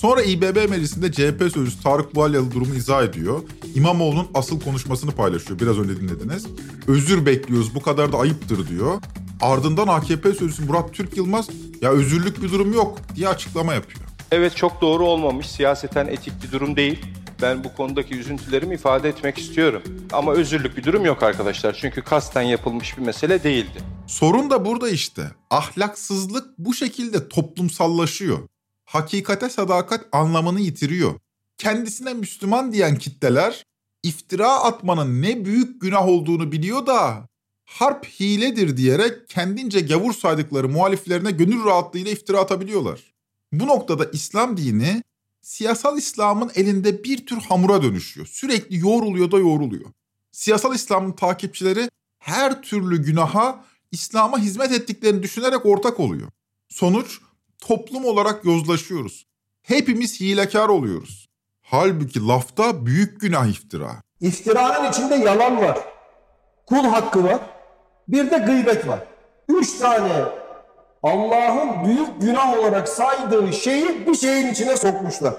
Sonra 0.00 0.22
İBB 0.22 0.70
meclisinde 0.70 1.12
CHP 1.12 1.52
sözcüsü 1.54 1.82
Tarık 1.82 2.14
Buhalyalı 2.14 2.52
durumu 2.52 2.74
izah 2.74 3.04
ediyor. 3.04 3.42
İmamoğlu'nun 3.74 4.28
asıl 4.34 4.60
konuşmasını 4.60 5.10
paylaşıyor. 5.10 5.60
Biraz 5.60 5.78
önce 5.78 6.00
dinlediniz. 6.00 6.46
Özür 6.86 7.26
bekliyoruz 7.26 7.74
bu 7.74 7.82
kadar 7.82 8.12
da 8.12 8.18
ayıptır 8.18 8.68
diyor. 8.68 9.02
Ardından 9.40 9.86
AKP 9.86 10.32
sözcüsü 10.32 10.64
Murat 10.64 10.94
Türk 10.94 11.16
Yılmaz 11.16 11.48
ya 11.82 11.90
özürlük 11.90 12.42
bir 12.42 12.52
durum 12.52 12.72
yok 12.72 12.98
diye 13.16 13.28
açıklama 13.28 13.74
yapıyor. 13.74 14.00
Evet 14.30 14.56
çok 14.56 14.80
doğru 14.80 15.06
olmamış. 15.06 15.46
Siyaseten 15.46 16.06
etik 16.06 16.32
bir 16.42 16.52
durum 16.52 16.76
değil. 16.76 17.06
Ben 17.42 17.64
bu 17.64 17.74
konudaki 17.74 18.14
üzüntülerimi 18.14 18.74
ifade 18.74 19.08
etmek 19.08 19.38
istiyorum. 19.38 19.82
Ama 20.12 20.32
özürlük 20.32 20.76
bir 20.76 20.84
durum 20.84 21.04
yok 21.04 21.22
arkadaşlar. 21.22 21.76
Çünkü 21.80 22.02
kasten 22.02 22.42
yapılmış 22.42 22.98
bir 22.98 23.02
mesele 23.02 23.42
değildi. 23.42 23.78
Sorun 24.06 24.50
da 24.50 24.64
burada 24.64 24.88
işte. 24.88 25.22
Ahlaksızlık 25.50 26.58
bu 26.58 26.74
şekilde 26.74 27.28
toplumsallaşıyor. 27.28 28.38
Hakikate 28.88 29.48
sadakat 29.48 30.06
anlamını 30.12 30.60
yitiriyor. 30.60 31.14
Kendisine 31.58 32.14
Müslüman 32.14 32.72
diyen 32.72 32.98
kitleler 32.98 33.64
iftira 34.02 34.50
atmanın 34.50 35.22
ne 35.22 35.44
büyük 35.44 35.80
günah 35.80 36.08
olduğunu 36.08 36.52
biliyor 36.52 36.86
da 36.86 37.28
harp 37.64 38.06
hiledir 38.06 38.76
diyerek 38.76 39.28
kendince 39.28 39.80
gavur 39.80 40.12
saydıkları 40.12 40.68
muhaliflerine 40.68 41.30
gönül 41.30 41.64
rahatlığıyla 41.64 42.10
iftira 42.10 42.38
atabiliyorlar. 42.40 43.14
Bu 43.52 43.66
noktada 43.66 44.04
İslam 44.12 44.56
dini 44.56 45.02
siyasal 45.42 45.98
İslam'ın 45.98 46.50
elinde 46.54 47.04
bir 47.04 47.26
tür 47.26 47.36
hamura 47.36 47.82
dönüşüyor. 47.82 48.26
Sürekli 48.26 48.78
yoğruluyor 48.78 49.30
da 49.30 49.38
yoğruluyor. 49.38 49.90
Siyasal 50.32 50.74
İslam'ın 50.74 51.12
takipçileri 51.12 51.90
her 52.18 52.62
türlü 52.62 53.02
günaha 53.02 53.64
İslam'a 53.92 54.38
hizmet 54.38 54.72
ettiklerini 54.72 55.22
düşünerek 55.22 55.66
ortak 55.66 56.00
oluyor. 56.00 56.28
Sonuç 56.68 57.20
toplum 57.66 58.04
olarak 58.04 58.44
yozlaşıyoruz. 58.44 59.26
Hepimiz 59.62 60.20
hilekar 60.20 60.68
oluyoruz. 60.68 61.28
Halbuki 61.62 62.26
lafta 62.26 62.86
büyük 62.86 63.20
günah 63.20 63.46
iftira. 63.46 63.90
İftiranın 64.20 64.90
içinde 64.90 65.14
yalan 65.14 65.56
var. 65.56 65.78
Kul 66.66 66.84
hakkı 66.84 67.24
var. 67.24 67.40
Bir 68.08 68.30
de 68.30 68.38
gıybet 68.38 68.88
var. 68.88 69.00
Üç 69.48 69.78
tane 69.78 70.22
Allah'ın 71.02 71.84
büyük 71.84 72.20
günah 72.20 72.58
olarak 72.58 72.88
saydığı 72.88 73.52
şeyi 73.52 74.06
bir 74.06 74.14
şeyin 74.14 74.46
içine 74.48 74.76
sokmuşlar. 74.76 75.34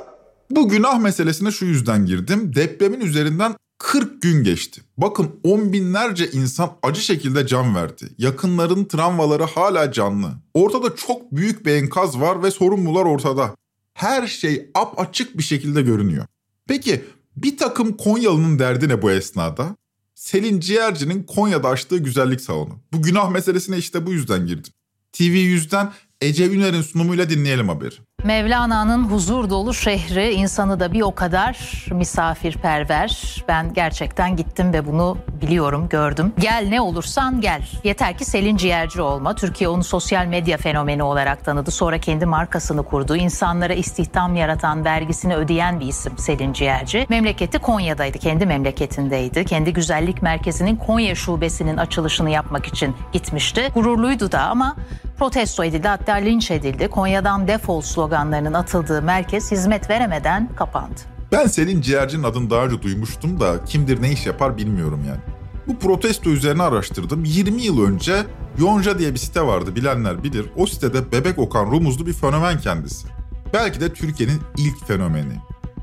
Bu 0.49 0.69
günah 0.69 0.99
meselesine 0.99 1.51
şu 1.51 1.65
yüzden 1.65 2.05
girdim. 2.05 2.55
Depremin 2.55 2.99
üzerinden 2.99 3.55
40 3.79 4.21
gün 4.21 4.43
geçti. 4.43 4.81
Bakın 4.97 5.39
on 5.43 5.73
binlerce 5.73 6.31
insan 6.31 6.71
acı 6.83 7.01
şekilde 7.01 7.47
can 7.47 7.75
verdi. 7.75 8.09
Yakınların 8.17 8.85
travmaları 8.85 9.43
hala 9.43 9.91
canlı. 9.91 10.31
Ortada 10.53 10.95
çok 10.95 11.31
büyük 11.31 11.65
bir 11.65 11.73
enkaz 11.73 12.19
var 12.19 12.43
ve 12.43 12.51
sorumlular 12.51 13.05
ortada. 13.05 13.55
Her 13.93 14.27
şey 14.27 14.69
ap 14.73 14.99
açık 14.99 15.37
bir 15.37 15.43
şekilde 15.43 15.81
görünüyor. 15.81 16.25
Peki 16.67 17.05
bir 17.35 17.57
takım 17.57 17.97
Konyalı'nın 17.97 18.59
derdi 18.59 18.89
ne 18.89 19.01
bu 19.01 19.11
esnada? 19.11 19.75
Selin 20.15 20.59
Ciğerci'nin 20.59 21.23
Konya'da 21.23 21.69
açtığı 21.69 21.97
güzellik 21.97 22.41
salonu. 22.41 22.79
Bu 22.93 23.01
günah 23.01 23.29
meselesine 23.29 23.77
işte 23.77 24.05
bu 24.05 24.11
yüzden 24.11 24.47
girdim. 24.47 24.73
TV100'den 25.13 25.93
Ece 26.21 26.51
Üner'in 26.51 26.81
sunumuyla 26.81 27.29
dinleyelim 27.29 27.69
haberi. 27.69 27.95
Mevlana'nın 28.23 29.03
huzur 29.03 29.49
dolu 29.49 29.73
şehri 29.73 30.31
insanı 30.31 30.79
da 30.79 30.93
bir 30.93 31.01
o 31.01 31.15
kadar 31.15 31.85
misafirperver. 31.91 33.43
Ben 33.47 33.73
gerçekten 33.73 34.35
gittim 34.35 34.73
ve 34.73 34.85
bunu 34.85 35.17
biliyorum, 35.41 35.89
gördüm. 35.89 36.33
Gel 36.39 36.67
ne 36.69 36.81
olursan 36.81 37.41
gel. 37.41 37.61
Yeter 37.83 38.17
ki 38.17 38.25
Selin 38.25 38.57
Ciğerci 38.57 39.01
olma. 39.01 39.35
Türkiye 39.35 39.69
onu 39.69 39.83
sosyal 39.83 40.25
medya 40.25 40.57
fenomeni 40.57 41.03
olarak 41.03 41.45
tanıdı. 41.45 41.71
Sonra 41.71 41.97
kendi 41.97 42.25
markasını 42.25 42.83
kurdu. 42.83 43.15
İnsanlara 43.15 43.73
istihdam 43.73 44.35
yaratan, 44.35 44.85
vergisini 44.85 45.35
ödeyen 45.35 45.79
bir 45.79 45.85
isim 45.85 46.17
Selin 46.17 46.53
Ciğerci. 46.53 47.05
Memleketi 47.09 47.59
Konya'daydı, 47.59 48.17
kendi 48.17 48.45
memleketindeydi. 48.45 49.45
Kendi 49.45 49.73
güzellik 49.73 50.21
merkezinin 50.21 50.75
Konya 50.75 51.15
şubesinin 51.15 51.77
açılışını 51.77 52.29
yapmak 52.29 52.67
için 52.67 52.95
gitmişti. 53.13 53.71
Gururluydu 53.73 54.31
da 54.31 54.41
ama 54.41 54.75
protesto 55.17 55.63
edildi 55.63 55.87
hatta 55.87 56.13
linç 56.13 56.51
edildi. 56.51 56.87
Konya'dan 56.87 57.47
defol 57.47 57.81
sloganlarının 58.09 58.53
atıldığı 58.53 59.01
merkez 59.01 59.51
hizmet 59.51 59.89
veremeden 59.89 60.49
kapandı. 60.55 60.99
Ben 61.31 61.47
Selin 61.47 61.81
Ciğerci'nin 61.81 62.23
adını 62.23 62.49
daha 62.49 62.65
önce 62.65 62.81
duymuştum 62.81 63.39
da 63.39 63.65
kimdir 63.65 64.01
ne 64.01 64.11
iş 64.11 64.25
yapar 64.25 64.57
bilmiyorum 64.57 65.03
yani. 65.07 65.19
Bu 65.67 65.79
protesto 65.79 66.29
üzerine 66.29 66.63
araştırdım. 66.63 67.23
20 67.25 67.61
yıl 67.61 67.83
önce 67.83 68.25
Yonca 68.59 68.99
diye 68.99 69.13
bir 69.13 69.19
site 69.19 69.41
vardı 69.41 69.75
bilenler 69.75 70.23
bilir. 70.23 70.45
O 70.57 70.65
sitede 70.65 71.11
Bebek 71.11 71.39
Okan 71.39 71.65
Rumuzlu 71.65 72.05
bir 72.05 72.13
fenomen 72.13 72.59
kendisi. 72.59 73.07
Belki 73.53 73.81
de 73.81 73.93
Türkiye'nin 73.93 74.41
ilk 74.57 74.87
fenomeni. 74.87 75.33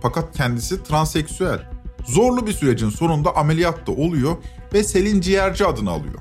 Fakat 0.03 0.37
kendisi 0.37 0.83
transseksüel. 0.83 1.71
Zorlu 2.07 2.47
bir 2.47 2.53
sürecin 2.53 2.91
sonunda 2.91 3.37
ameliyat 3.37 3.87
da 3.87 3.93
oluyor 3.93 4.37
ve 4.75 4.85
Selin 4.85 5.21
Ciğerci 5.21 5.67
adını 5.67 5.91
alıyor. 5.91 6.19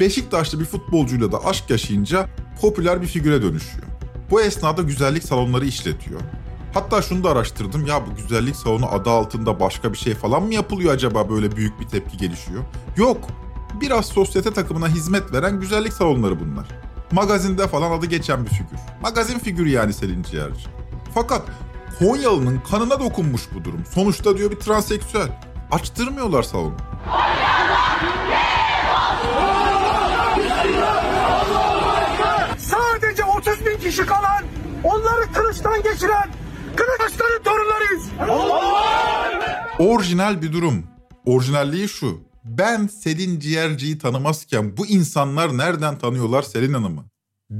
Beşiktaşlı 0.00 0.60
bir 0.60 0.64
futbolcuyla 0.64 1.32
da 1.32 1.44
aşk 1.44 1.70
yaşayınca 1.70 2.26
popüler 2.60 3.02
bir 3.02 3.06
figüre 3.06 3.42
dönüşüyor. 3.42 3.85
Bu 4.30 4.40
esnada 4.40 4.82
güzellik 4.82 5.24
salonları 5.24 5.66
işletiyor. 5.66 6.20
Hatta 6.74 7.02
şunu 7.02 7.24
da 7.24 7.30
araştırdım. 7.30 7.86
Ya 7.86 8.06
bu 8.06 8.14
güzellik 8.14 8.56
salonu 8.56 8.86
adı 8.92 9.10
altında 9.10 9.60
başka 9.60 9.92
bir 9.92 9.98
şey 9.98 10.14
falan 10.14 10.42
mı 10.42 10.54
yapılıyor 10.54 10.94
acaba 10.94 11.30
böyle 11.30 11.56
büyük 11.56 11.80
bir 11.80 11.88
tepki 11.88 12.16
gelişiyor? 12.16 12.62
Yok. 12.96 13.18
Biraz 13.80 14.06
sosyete 14.06 14.52
takımına 14.52 14.88
hizmet 14.88 15.32
veren 15.32 15.60
güzellik 15.60 15.92
salonları 15.92 16.40
bunlar. 16.40 16.66
Magazinde 17.12 17.68
falan 17.68 17.90
adı 17.90 18.06
geçen 18.06 18.44
bir 18.44 18.50
figür. 18.50 18.78
Magazin 19.02 19.38
figürü 19.38 19.68
yani 19.68 19.92
Selin 19.92 20.22
Ciğerci. 20.22 20.66
Fakat 21.14 21.42
Konyalı'nın 21.98 22.60
kanına 22.70 23.00
dokunmuş 23.00 23.42
bu 23.54 23.64
durum. 23.64 23.84
Sonuçta 23.94 24.38
diyor 24.38 24.50
bir 24.50 24.56
transseksüel. 24.56 25.28
Açtırmıyorlar 25.70 26.42
salonu. 26.42 26.74
Sadece 27.06 28.55
kişi 33.86 34.06
kalan, 34.06 34.44
onları 34.84 35.32
kılıçtan 35.32 35.82
geçiren 35.82 36.30
Kılıçdaroğlu 36.76 37.42
torunlarıyız. 37.44 38.04
Orijinal 39.78 40.42
bir 40.42 40.52
durum. 40.52 40.84
Orijinalliği 41.24 41.88
şu. 41.88 42.20
Ben 42.44 42.86
Selin 42.86 43.40
Ciğerci'yi 43.40 43.98
tanımazken 43.98 44.76
bu 44.76 44.86
insanlar 44.86 45.58
nereden 45.58 45.98
tanıyorlar 45.98 46.42
Selin 46.42 46.72
Hanım'ı? 46.72 47.04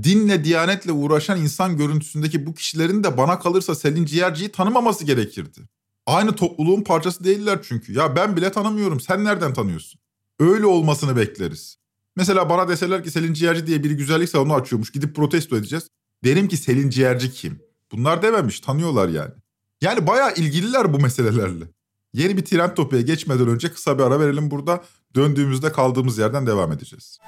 Dinle, 0.03 0.45
diyanetle 0.45 0.93
uğraşan 0.93 1.41
insan 1.41 1.77
görüntüsündeki 1.77 2.47
bu 2.47 2.55
kişilerin 2.55 3.05
de 3.05 3.17
bana 3.17 3.39
kalırsa 3.39 3.75
Selin 3.75 4.05
Ciğerci'yi 4.05 4.53
tanımaması 4.53 5.05
gerekirdi. 5.05 5.61
Aynı 6.07 6.33
topluluğun 6.33 6.83
parçası 6.83 7.25
değiller 7.25 7.59
çünkü. 7.63 7.93
Ya 7.93 8.17
ben 8.17 8.37
bile 8.37 8.53
tanımıyorum. 8.53 9.01
Sen 9.01 9.25
nereden 9.25 9.55
tanıyorsun? 9.55 10.01
Öyle 10.41 10.67
olmasını 10.67 11.17
bekleriz. 11.17 11.77
Mesela 12.17 12.51
bana 12.51 12.69
deseler 12.69 13.05
ki 13.05 13.11
Selin 13.11 13.33
Ciğerci 13.33 13.67
diye 13.67 13.85
biri 13.85 13.97
güzellik 13.97 14.29
salonu 14.29 14.55
açıyormuş. 14.55 14.91
Gidip 14.93 15.17
protesto 15.17 15.57
edeceğiz. 15.57 15.89
Derim 16.27 16.49
ki 16.49 16.57
Selin 16.57 16.91
Ciğerci 16.91 17.33
kim? 17.33 17.61
Bunlar 17.93 18.23
dememiş. 18.23 18.61
Tanıyorlar 18.61 19.09
yani. 19.09 19.33
Yani 19.81 20.07
bayağı 20.07 20.35
ilgililer 20.35 20.93
bu 20.93 20.99
meselelerle. 20.99 21.65
Yeni 22.13 22.37
bir 22.37 22.45
trend 22.45 22.71
topiğe 22.71 23.03
geçmeden 23.03 23.49
önce 23.49 23.73
kısa 23.73 23.99
bir 23.99 24.03
ara 24.03 24.21
verelim 24.21 24.51
burada. 24.51 24.85
Döndüğümüzde 25.15 25.73
kaldığımız 25.73 26.19
yerden 26.19 26.47
devam 26.47 26.73
edeceğiz. 26.73 27.19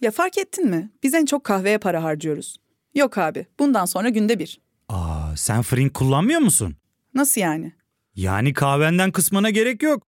Ya 0.00 0.10
fark 0.10 0.38
ettin 0.38 0.68
mi? 0.68 0.90
Biz 1.02 1.14
en 1.14 1.24
çok 1.26 1.44
kahveye 1.44 1.78
para 1.78 2.02
harcıyoruz. 2.02 2.56
Yok 2.94 3.18
abi, 3.18 3.46
bundan 3.58 3.84
sonra 3.84 4.08
günde 4.08 4.38
bir. 4.38 4.60
Aa, 4.88 5.36
sen 5.36 5.62
Frink 5.62 5.94
kullanmıyor 5.94 6.40
musun? 6.40 6.76
Nasıl 7.14 7.40
yani? 7.40 7.72
Yani 8.14 8.52
kahvenden 8.52 9.12
kısmına 9.12 9.50
gerek 9.50 9.82
yok. 9.82 10.06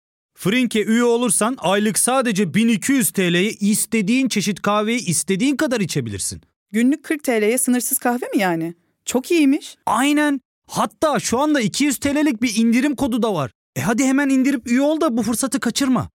Frink'e 0.41 0.83
üye 0.83 1.03
olursan 1.03 1.57
aylık 1.60 2.00
sadece 2.00 2.53
1200 2.53 3.12
TL'ye 3.12 3.50
istediğin 3.51 4.27
çeşit 4.27 4.62
kahveyi 4.62 5.05
istediğin 5.05 5.55
kadar 5.55 5.79
içebilirsin. 5.79 6.41
Günlük 6.71 7.03
40 7.03 7.24
TL'ye 7.24 7.57
sınırsız 7.57 7.98
kahve 7.98 8.25
mi 8.25 8.38
yani? 8.41 8.74
Çok 9.05 9.31
iyiymiş. 9.31 9.75
Aynen. 9.86 10.41
Hatta 10.67 11.19
şu 11.19 11.39
anda 11.39 11.62
200 11.62 11.98
TL'lik 11.98 12.41
bir 12.41 12.55
indirim 12.55 12.95
kodu 12.95 13.24
da 13.24 13.33
var. 13.33 13.51
E 13.75 13.81
hadi 13.81 14.03
hemen 14.03 14.29
indirip 14.29 14.67
üye 14.67 14.81
ol 14.81 15.01
da 15.01 15.17
bu 15.17 15.24
fırsatı 15.24 15.60
kaçırma. 15.60 16.10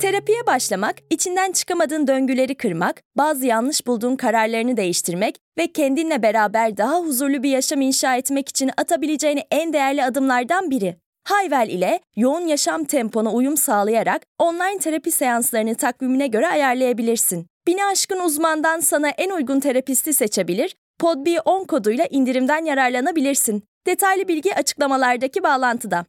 Terapiye 0.00 0.46
başlamak, 0.46 0.96
içinden 1.10 1.52
çıkamadığın 1.52 2.06
döngüleri 2.06 2.54
kırmak, 2.54 3.02
bazı 3.16 3.46
yanlış 3.46 3.86
bulduğun 3.86 4.16
kararlarını 4.16 4.76
değiştirmek 4.76 5.38
ve 5.58 5.72
kendinle 5.72 6.22
beraber 6.22 6.76
daha 6.76 7.00
huzurlu 7.00 7.42
bir 7.42 7.50
yaşam 7.50 7.80
inşa 7.80 8.16
etmek 8.16 8.48
için 8.48 8.70
atabileceğin 8.76 9.40
en 9.50 9.72
değerli 9.72 10.04
adımlardan 10.04 10.70
biri. 10.70 10.96
Hayvel 11.24 11.68
ile 11.68 12.00
yoğun 12.16 12.46
yaşam 12.46 12.84
tempona 12.84 13.32
uyum 13.32 13.56
sağlayarak 13.56 14.22
online 14.38 14.78
terapi 14.78 15.10
seanslarını 15.10 15.74
takvimine 15.74 16.26
göre 16.26 16.48
ayarlayabilirsin. 16.48 17.46
Bini 17.66 17.84
aşkın 17.84 18.20
uzmandan 18.20 18.80
sana 18.80 19.08
en 19.08 19.30
uygun 19.30 19.60
terapisti 19.60 20.14
seçebilir, 20.14 20.76
podb10 21.00 21.66
koduyla 21.66 22.06
indirimden 22.10 22.64
yararlanabilirsin. 22.64 23.62
Detaylı 23.86 24.28
bilgi 24.28 24.54
açıklamalardaki 24.54 25.42
bağlantıda. 25.42 26.04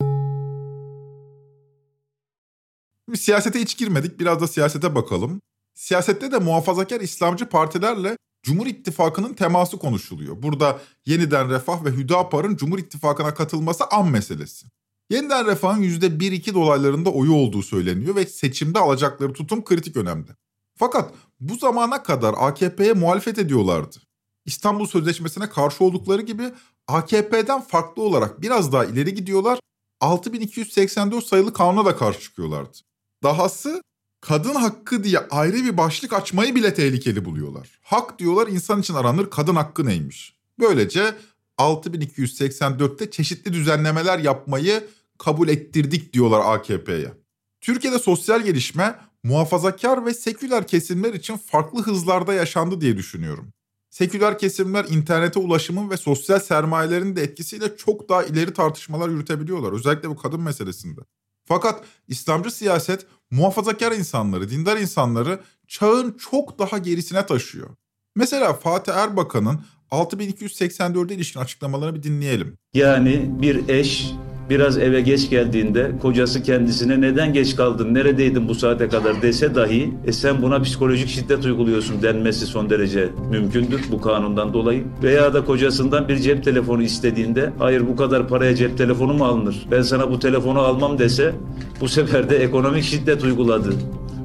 Siyasete 3.15 3.59
hiç 3.59 3.77
girmedik. 3.77 4.19
Biraz 4.19 4.41
da 4.41 4.47
siyasete 4.47 4.95
bakalım. 4.95 5.41
Siyasette 5.75 6.31
de 6.31 6.37
muhafazakar 6.37 7.01
İslamcı 7.01 7.45
partilerle 7.45 8.17
Cumhur 8.43 8.67
İttifakı'nın 8.67 9.33
teması 9.33 9.77
konuşuluyor. 9.77 10.43
Burada 10.43 10.79
yeniden 11.05 11.49
Refah 11.49 11.85
ve 11.85 11.89
Hüdapar'ın 11.89 12.55
Cumhur 12.55 12.79
İttifakı'na 12.79 13.33
katılması 13.33 13.85
an 13.85 14.07
meselesi. 14.07 14.67
Yeniden 15.09 15.47
Refah'ın 15.47 15.83
%1-2 15.83 16.53
dolaylarında 16.53 17.09
oyu 17.09 17.33
olduğu 17.33 17.63
söyleniyor 17.63 18.15
ve 18.15 18.25
seçimde 18.25 18.79
alacakları 18.79 19.33
tutum 19.33 19.63
kritik 19.63 19.97
önemde. 19.97 20.31
Fakat 20.77 21.13
bu 21.39 21.55
zamana 21.55 22.03
kadar 22.03 22.35
AKP'ye 22.37 22.93
muhalefet 22.93 23.37
ediyorlardı. 23.37 23.97
İstanbul 24.45 24.85
Sözleşmesi'ne 24.85 25.49
karşı 25.49 25.83
oldukları 25.83 26.21
gibi 26.21 26.43
AKP'den 26.87 27.61
farklı 27.61 28.01
olarak 28.01 28.41
biraz 28.41 28.71
daha 28.71 28.85
ileri 28.85 29.13
gidiyorlar. 29.13 29.59
6284 30.01 31.25
sayılı 31.25 31.53
kanuna 31.53 31.85
da 31.85 31.95
karşı 31.95 32.19
çıkıyorlardı. 32.19 32.77
Dahası 33.23 33.81
kadın 34.21 34.55
hakkı 34.55 35.03
diye 35.03 35.19
ayrı 35.19 35.55
bir 35.55 35.77
başlık 35.77 36.13
açmayı 36.13 36.55
bile 36.55 36.73
tehlikeli 36.73 37.25
buluyorlar. 37.25 37.79
Hak 37.81 38.19
diyorlar 38.19 38.47
insan 38.47 38.79
için 38.79 38.93
aranır, 38.93 39.29
kadın 39.29 39.55
hakkı 39.55 39.85
neymiş? 39.85 40.35
Böylece 40.59 41.15
6284'te 41.57 43.11
çeşitli 43.11 43.53
düzenlemeler 43.53 44.19
yapmayı 44.19 44.87
kabul 45.17 45.47
ettirdik 45.47 46.13
diyorlar 46.13 46.55
AKP'ye. 46.55 47.13
Türkiye'de 47.61 47.99
sosyal 47.99 48.41
gelişme 48.41 48.95
muhafazakar 49.23 50.05
ve 50.05 50.13
seküler 50.13 50.67
kesimler 50.67 51.13
için 51.13 51.37
farklı 51.37 51.83
hızlarda 51.83 52.33
yaşandı 52.33 52.81
diye 52.81 52.97
düşünüyorum. 52.97 53.53
Seküler 53.89 54.39
kesimler 54.39 54.85
internete 54.85 55.39
ulaşımın 55.39 55.89
ve 55.89 55.97
sosyal 55.97 56.39
sermayelerin 56.39 57.15
de 57.15 57.21
etkisiyle 57.23 57.77
çok 57.77 58.09
daha 58.09 58.23
ileri 58.23 58.53
tartışmalar 58.53 59.09
yürütebiliyorlar. 59.09 59.73
Özellikle 59.73 60.09
bu 60.09 60.15
kadın 60.15 60.41
meselesinde. 60.41 61.01
Fakat 61.45 61.83
İslamcı 62.07 62.51
siyaset 62.51 63.05
muhafazakar 63.31 63.91
insanları, 63.91 64.49
dindar 64.49 64.77
insanları 64.77 65.39
çağın 65.67 66.17
çok 66.17 66.59
daha 66.59 66.77
gerisine 66.77 67.25
taşıyor. 67.25 67.69
Mesela 68.15 68.53
Fatih 68.53 68.93
Erbakan'ın 68.93 69.61
6284'e 69.91 71.15
ilişkin 71.15 71.39
açıklamalarını 71.39 71.95
bir 71.95 72.03
dinleyelim. 72.03 72.57
Yani 72.73 73.29
bir 73.41 73.69
eş 73.69 74.11
biraz 74.49 74.77
eve 74.77 75.01
geç 75.01 75.29
geldiğinde 75.29 75.91
kocası 76.01 76.43
kendisine 76.43 77.01
neden 77.01 77.33
geç 77.33 77.55
kaldın, 77.55 77.93
neredeydin 77.93 78.47
bu 78.47 78.55
saate 78.55 78.89
kadar 78.89 79.21
dese 79.21 79.55
dahi 79.55 79.93
e 80.05 80.11
sen 80.11 80.41
buna 80.41 80.61
psikolojik 80.61 81.09
şiddet 81.09 81.45
uyguluyorsun 81.45 82.01
denmesi 82.01 82.45
son 82.45 82.69
derece 82.69 83.09
mümkündür 83.31 83.81
bu 83.91 84.01
kanundan 84.01 84.53
dolayı. 84.53 84.83
Veya 85.03 85.33
da 85.33 85.45
kocasından 85.45 86.07
bir 86.07 86.17
cep 86.17 86.43
telefonu 86.43 86.83
istediğinde 86.83 87.53
hayır 87.59 87.87
bu 87.87 87.95
kadar 87.95 88.27
paraya 88.27 88.55
cep 88.55 88.77
telefonu 88.77 89.13
mu 89.13 89.25
alınır? 89.25 89.67
Ben 89.71 89.81
sana 89.81 90.11
bu 90.11 90.19
telefonu 90.19 90.59
almam 90.59 90.99
dese 90.99 91.35
bu 91.81 91.87
sefer 91.87 92.29
de 92.29 92.37
ekonomik 92.37 92.83
şiddet 92.83 93.23
uyguladı 93.23 93.73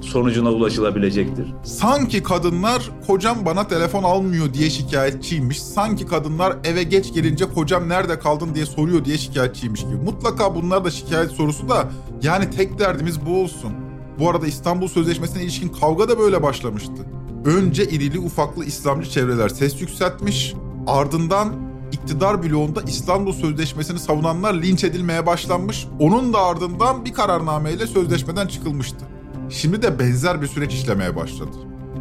sonucuna 0.04 0.50
ulaşılabilecektir. 0.50 1.54
Sanki 1.64 2.22
kadınlar 2.22 2.90
kocam 3.06 3.38
bana 3.44 3.68
telefon 3.68 4.02
almıyor 4.02 4.54
diye 4.54 4.70
şikayetçiymiş. 4.70 5.62
Sanki 5.62 6.06
kadınlar 6.06 6.56
eve 6.64 6.82
geç 6.82 7.14
gelince 7.14 7.44
kocam 7.44 7.88
nerede 7.88 8.18
kaldın 8.18 8.54
diye 8.54 8.66
soruyor 8.66 9.04
diye 9.04 9.18
şikayetçiymiş 9.18 9.80
gibi. 9.80 9.96
Mutlaka 10.04 10.54
bunlar 10.54 10.84
da 10.84 10.90
şikayet 10.90 11.30
sorusu 11.30 11.68
da 11.68 11.88
yani 12.22 12.50
tek 12.50 12.78
derdimiz 12.78 13.26
bu 13.26 13.42
olsun. 13.42 13.72
Bu 14.18 14.30
arada 14.30 14.46
İstanbul 14.46 14.88
Sözleşmesi'ne 14.88 15.42
ilişkin 15.42 15.68
kavga 15.68 16.08
da 16.08 16.18
böyle 16.18 16.42
başlamıştı. 16.42 17.06
Önce 17.44 17.84
irili 17.84 18.18
ufaklı 18.18 18.64
İslamcı 18.64 19.10
çevreler 19.10 19.48
ses 19.48 19.80
yükseltmiş. 19.80 20.54
Ardından 20.86 21.48
iktidar 21.92 22.42
bloğunda 22.42 22.82
İstanbul 22.82 23.32
Sözleşmesi'ni 23.32 23.98
savunanlar 23.98 24.54
linç 24.54 24.84
edilmeye 24.84 25.26
başlanmış. 25.26 25.86
Onun 26.00 26.32
da 26.32 26.38
ardından 26.38 27.04
bir 27.04 27.12
kararnameyle 27.12 27.86
sözleşmeden 27.86 28.46
çıkılmıştı. 28.46 29.13
Şimdi 29.50 29.83
de 29.83 29.98
benzer 29.98 30.42
bir 30.42 30.46
süreç 30.46 30.74
işlemeye 30.74 31.16
başladı. 31.16 31.57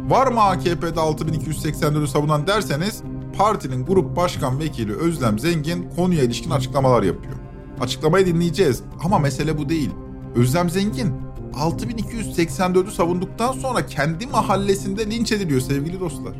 Var 0.08 0.26
mı 0.26 0.40
AKP'de 0.40 1.00
6284'ü 1.00 2.06
savunan 2.06 2.46
derseniz 2.46 3.02
partinin 3.38 3.86
grup 3.86 4.16
başkan 4.16 4.58
vekili 4.58 4.96
Özlem 4.96 5.38
Zengin 5.38 5.90
konuya 5.96 6.22
ilişkin 6.22 6.50
açıklamalar 6.50 7.02
yapıyor. 7.02 7.34
Açıklamayı 7.80 8.26
dinleyeceğiz 8.26 8.82
ama 9.04 9.18
mesele 9.18 9.58
bu 9.58 9.68
değil. 9.68 9.90
Özlem 10.36 10.70
Zengin 10.70 11.12
6284'ü 11.54 12.90
savunduktan 12.90 13.52
sonra 13.52 13.86
kendi 13.86 14.26
mahallesinde 14.26 15.10
linç 15.10 15.32
ediliyor 15.32 15.60
sevgili 15.60 16.00
dostlar. 16.00 16.32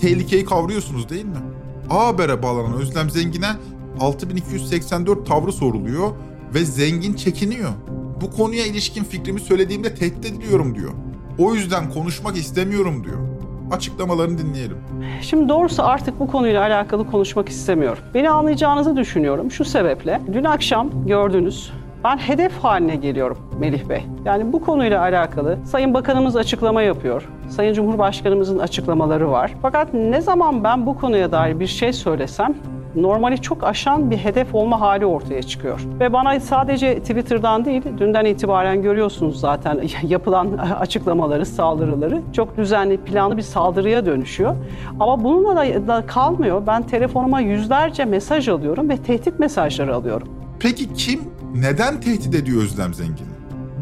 Tehlikeyi 0.00 0.44
kavruyorsunuz 0.44 1.08
değil 1.08 1.24
mi? 1.24 1.36
A 1.90 2.06
Haber'e 2.06 2.42
bağlanan 2.42 2.72
Özlem 2.72 3.10
Zengin'e 3.10 3.56
6284 4.00 5.26
tavrı 5.26 5.52
soruluyor 5.52 6.10
ve 6.54 6.64
Zengin 6.64 7.14
çekiniyor. 7.14 7.70
Bu 8.20 8.30
konuya 8.30 8.66
ilişkin 8.66 9.04
fikrimi 9.04 9.40
söylediğimde 9.40 9.94
tehdit 9.94 10.26
ediliyorum 10.26 10.74
diyor. 10.74 10.90
O 11.38 11.54
yüzden 11.54 11.90
konuşmak 11.90 12.36
istemiyorum 12.36 13.04
diyor. 13.04 13.18
Açıklamalarını 13.70 14.38
dinleyelim. 14.38 14.76
Şimdi 15.22 15.48
doğrusu 15.48 15.82
artık 15.82 16.20
bu 16.20 16.26
konuyla 16.26 16.62
alakalı 16.62 17.10
konuşmak 17.10 17.48
istemiyorum. 17.48 18.02
Beni 18.14 18.30
anlayacağınızı 18.30 18.96
düşünüyorum 18.96 19.50
şu 19.50 19.64
sebeple. 19.64 20.20
Dün 20.32 20.44
akşam 20.44 21.06
gördünüz 21.06 21.72
ben 22.04 22.16
hedef 22.16 22.58
haline 22.58 22.96
geliyorum 22.96 23.38
Melih 23.58 23.88
Bey. 23.88 24.04
Yani 24.24 24.52
bu 24.52 24.60
konuyla 24.60 25.00
alakalı 25.00 25.58
Sayın 25.64 25.94
Bakanımız 25.94 26.36
açıklama 26.36 26.82
yapıyor. 26.82 27.28
Sayın 27.48 27.74
Cumhurbaşkanımızın 27.74 28.58
açıklamaları 28.58 29.30
var. 29.30 29.54
Fakat 29.62 29.94
ne 29.94 30.20
zaman 30.20 30.64
ben 30.64 30.86
bu 30.86 30.98
konuya 30.98 31.32
dair 31.32 31.60
bir 31.60 31.66
şey 31.66 31.92
söylesem 31.92 32.54
normali 33.02 33.38
çok 33.38 33.64
aşan 33.64 34.10
bir 34.10 34.16
hedef 34.16 34.54
olma 34.54 34.80
hali 34.80 35.06
ortaya 35.06 35.42
çıkıyor. 35.42 35.80
Ve 36.00 36.12
bana 36.12 36.40
sadece 36.40 36.98
Twitter'dan 36.98 37.64
değil, 37.64 37.82
dünden 37.98 38.24
itibaren 38.24 38.82
görüyorsunuz 38.82 39.40
zaten 39.40 39.80
yapılan 40.02 40.58
açıklamaları, 40.80 41.46
saldırıları. 41.46 42.22
Çok 42.32 42.56
düzenli, 42.56 42.96
planlı 42.96 43.36
bir 43.36 43.42
saldırıya 43.42 44.06
dönüşüyor. 44.06 44.56
Ama 45.00 45.24
bununla 45.24 45.56
da 45.88 46.06
kalmıyor. 46.06 46.62
Ben 46.66 46.82
telefonuma 46.82 47.40
yüzlerce 47.40 48.04
mesaj 48.04 48.48
alıyorum 48.48 48.88
ve 48.88 48.96
tehdit 48.96 49.38
mesajları 49.38 49.94
alıyorum. 49.94 50.28
Peki 50.60 50.94
kim 50.94 51.20
neden 51.54 52.00
tehdit 52.00 52.34
ediyor 52.34 52.62
Özlem 52.62 52.94
Zengin'i? 52.94 53.28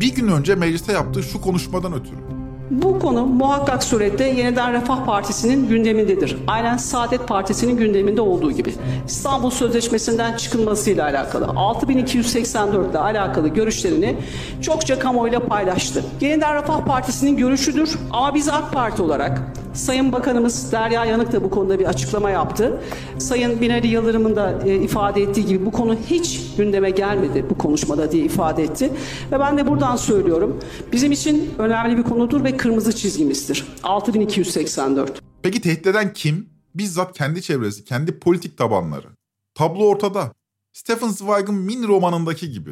Bir 0.01 0.15
gün 0.15 0.29
önce 0.29 0.55
mecliste 0.55 0.93
yaptığı 0.93 1.23
şu 1.23 1.41
konuşmadan 1.41 1.93
ötürü. 1.93 2.26
Bu 2.71 2.99
konu 2.99 3.27
muhakkak 3.27 3.85
surette 3.85 4.25
Yeniden 4.25 4.73
Refah 4.73 5.05
Partisi'nin 5.07 5.69
gündemindedir. 5.69 6.37
Aynen 6.47 6.77
Saadet 6.77 7.29
Partisi'nin 7.29 7.77
gündeminde 7.77 8.21
olduğu 8.21 8.53
gibi. 8.53 8.75
İstanbul 9.07 9.51
Sözleşmesi'nden 9.51 10.37
çıkılmasıyla 10.37 11.05
alakalı, 11.05 11.47
6284 11.57 12.91
ile 12.91 12.99
alakalı 12.99 13.49
görüşlerini 13.49 14.17
çokça 14.63 14.99
kamuoyuyla 14.99 15.41
paylaştı. 15.41 16.05
Yeniden 16.21 16.55
Refah 16.55 16.85
Partisi'nin 16.85 17.37
görüşüdür 17.37 17.99
ama 18.13 18.35
biz 18.35 18.49
AK 18.49 18.73
Parti 18.73 19.03
olarak 19.03 19.43
Sayın 19.77 20.13
Bakanımız 20.13 20.73
Derya 20.73 21.05
Yanık 21.05 21.33
da 21.33 21.45
bu 21.45 21.51
konuda 21.51 21.79
bir 21.79 21.85
açıklama 21.85 22.31
yaptı. 22.31 22.83
Sayın 23.19 23.61
Binali 23.61 23.87
Yıldırım'ın 23.87 24.37
da 24.37 24.63
e, 24.65 24.75
ifade 24.75 25.23
ettiği 25.23 25.47
gibi 25.47 25.67
bu 25.67 25.73
konu 25.73 25.97
hiç 26.11 26.41
gündeme 26.57 26.91
gelmedi 26.91 27.47
bu 27.51 27.59
konuşmada 27.59 28.13
diye 28.13 28.25
ifade 28.25 28.63
etti. 28.63 28.93
Ve 29.33 29.41
ben 29.41 29.59
de 29.59 29.67
buradan 29.67 29.97
söylüyorum. 29.97 30.61
Bizim 30.93 31.13
için 31.13 31.55
önemli 31.59 31.99
bir 31.99 32.03
konudur 32.03 32.45
ve 32.45 32.57
kırmızı 32.57 32.97
çizgimizdir. 32.97 33.67
6284. 33.83 35.23
Peki 35.43 35.61
tehdit 35.61 35.87
eden 35.87 36.13
kim? 36.13 36.49
Bizzat 36.75 37.19
kendi 37.19 37.43
çevresi, 37.43 37.85
kendi 37.85 38.19
politik 38.19 38.59
tabanları. 38.59 39.09
Tablo 39.55 39.85
ortada. 39.85 40.33
Stephen 40.73 41.09
Zweig'ın 41.09 41.55
Min 41.55 41.89
romanındaki 41.89 42.51
gibi. 42.51 42.71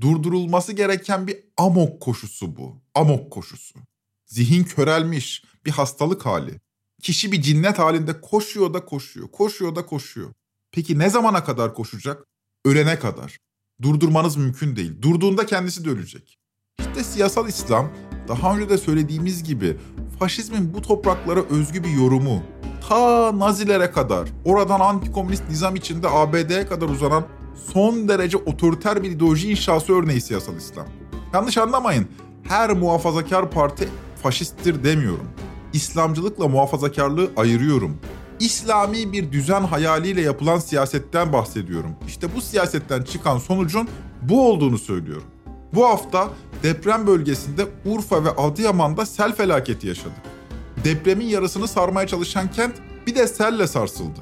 Durdurulması 0.00 0.72
gereken 0.72 1.26
bir 1.26 1.36
amok 1.56 2.00
koşusu 2.00 2.56
bu. 2.56 2.82
Amok 2.94 3.30
koşusu. 3.30 3.78
Zihin 4.26 4.64
körelmiş, 4.64 5.42
bir 5.66 5.70
hastalık 5.70 6.26
hali. 6.26 6.60
Kişi 7.02 7.32
bir 7.32 7.42
cinnet 7.42 7.78
halinde 7.78 8.20
koşuyor 8.20 8.74
da 8.74 8.84
koşuyor, 8.84 9.28
koşuyor 9.28 9.76
da 9.76 9.86
koşuyor. 9.86 10.32
Peki 10.72 10.98
ne 10.98 11.10
zamana 11.10 11.44
kadar 11.44 11.74
koşacak? 11.74 12.24
Ölene 12.64 12.98
kadar. 12.98 13.38
Durdurmanız 13.82 14.36
mümkün 14.36 14.76
değil. 14.76 15.02
Durduğunda 15.02 15.46
kendisi 15.46 15.84
de 15.84 15.90
ölecek. 15.90 16.38
İşte 16.78 17.04
siyasal 17.04 17.48
İslam 17.48 17.92
daha 18.28 18.56
önce 18.56 18.68
de 18.68 18.78
söylediğimiz 18.78 19.44
gibi 19.44 19.76
faşizmin 20.18 20.74
bu 20.74 20.82
topraklara 20.82 21.40
özgü 21.40 21.84
bir 21.84 21.90
yorumu. 21.90 22.42
Ta 22.88 23.38
Nazilere 23.38 23.90
kadar, 23.90 24.28
oradan 24.44 24.80
antikomünist 24.80 25.42
nizam 25.48 25.76
içinde 25.76 26.08
ABD'ye 26.08 26.66
kadar 26.66 26.88
uzanan 26.88 27.26
son 27.72 28.08
derece 28.08 28.36
otoriter 28.36 29.02
bir 29.02 29.10
ideoloji 29.10 29.50
inşası 29.50 29.92
örneği 29.92 30.20
siyasal 30.20 30.56
İslam. 30.56 30.86
Yanlış 31.32 31.58
anlamayın, 31.58 32.08
her 32.42 32.70
muhafazakar 32.70 33.50
parti 33.50 33.88
faşisttir 34.22 34.84
demiyorum. 34.84 35.26
İslamcılıkla 35.72 36.48
muhafazakarlığı 36.48 37.30
ayırıyorum. 37.36 37.98
İslami 38.40 39.12
bir 39.12 39.32
düzen 39.32 39.62
hayaliyle 39.62 40.20
yapılan 40.20 40.58
siyasetten 40.58 41.32
bahsediyorum. 41.32 41.90
İşte 42.06 42.26
bu 42.36 42.40
siyasetten 42.40 43.02
çıkan 43.02 43.38
sonucun 43.38 43.88
bu 44.22 44.48
olduğunu 44.48 44.78
söylüyorum. 44.78 45.26
Bu 45.74 45.86
hafta 45.86 46.28
deprem 46.62 47.06
bölgesinde 47.06 47.66
Urfa 47.84 48.24
ve 48.24 48.30
Adıyaman'da 48.30 49.06
sel 49.06 49.34
felaketi 49.34 49.86
yaşadık. 49.86 50.22
Depremin 50.84 51.26
yarısını 51.26 51.68
sarmaya 51.68 52.06
çalışan 52.06 52.50
kent 52.50 52.74
bir 53.06 53.14
de 53.14 53.26
selle 53.26 53.66
sarsıldı. 53.66 54.20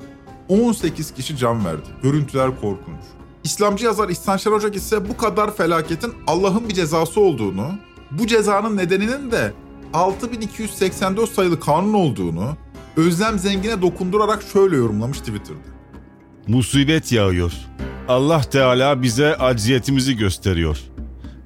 18 0.48 1.14
kişi 1.14 1.36
can 1.36 1.64
verdi. 1.64 1.88
Görüntüler 2.02 2.60
korkunç. 2.60 3.00
İslamcı 3.44 3.84
yazar 3.84 4.08
İhsan 4.08 4.36
Şer 4.36 4.50
Ocak 4.50 4.76
ise 4.76 5.08
bu 5.08 5.16
kadar 5.16 5.56
felaketin 5.56 6.12
Allah'ın 6.26 6.68
bir 6.68 6.74
cezası 6.74 7.20
olduğunu, 7.20 7.70
bu 8.10 8.26
cezanın 8.26 8.76
nedeninin 8.76 9.30
de 9.30 9.52
6284 9.94 11.30
sayılı 11.30 11.60
kanun 11.60 11.94
olduğunu 11.94 12.56
Özlem 12.96 13.38
Zengin'e 13.38 13.82
dokundurarak 13.82 14.42
şöyle 14.52 14.76
yorumlamış 14.76 15.18
Twitter'da. 15.18 15.58
Musibet 16.48 17.12
yağıyor. 17.12 17.52
Allah 18.08 18.40
Teala 18.40 19.02
bize 19.02 19.36
acziyetimizi 19.36 20.16
gösteriyor. 20.16 20.78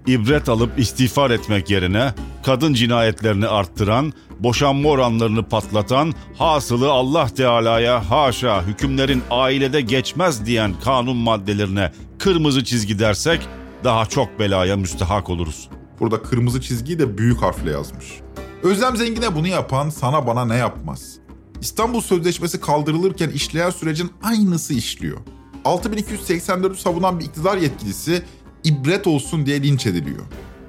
İbret 0.06 0.48
alıp 0.48 0.78
istiğfar 0.78 1.30
etmek 1.30 1.70
yerine 1.70 2.14
kadın 2.42 2.74
cinayetlerini 2.74 3.46
arttıran, 3.46 4.12
boşanma 4.40 4.88
oranlarını 4.88 5.48
patlatan, 5.48 6.12
hasılı 6.38 6.90
Allah 6.90 7.28
Teala'ya 7.28 8.10
haşa 8.10 8.62
hükümlerin 8.62 9.22
ailede 9.30 9.80
geçmez 9.80 10.46
diyen 10.46 10.74
kanun 10.84 11.16
maddelerine 11.16 11.92
kırmızı 12.18 12.64
çizgi 12.64 12.98
dersek 12.98 13.40
daha 13.84 14.06
çok 14.06 14.38
belaya 14.38 14.76
müstehak 14.76 15.30
oluruz. 15.30 15.68
Burada 16.04 16.22
kırmızı 16.22 16.60
çizgiyi 16.60 16.98
de 16.98 17.18
büyük 17.18 17.42
harfle 17.42 17.70
yazmış. 17.70 18.20
Özlem 18.62 18.96
Zengin'e 18.96 19.34
bunu 19.34 19.48
yapan 19.48 19.90
sana 19.90 20.26
bana 20.26 20.44
ne 20.44 20.56
yapmaz? 20.56 21.16
İstanbul 21.60 22.00
Sözleşmesi 22.00 22.60
kaldırılırken 22.60 23.28
işleyen 23.28 23.70
sürecin 23.70 24.10
aynısı 24.22 24.74
işliyor. 24.74 25.18
6284'ü 25.64 26.76
savunan 26.76 27.20
bir 27.20 27.24
iktidar 27.24 27.56
yetkilisi 27.56 28.22
ibret 28.64 29.06
olsun 29.06 29.46
diye 29.46 29.62
linç 29.62 29.86
ediliyor. 29.86 30.22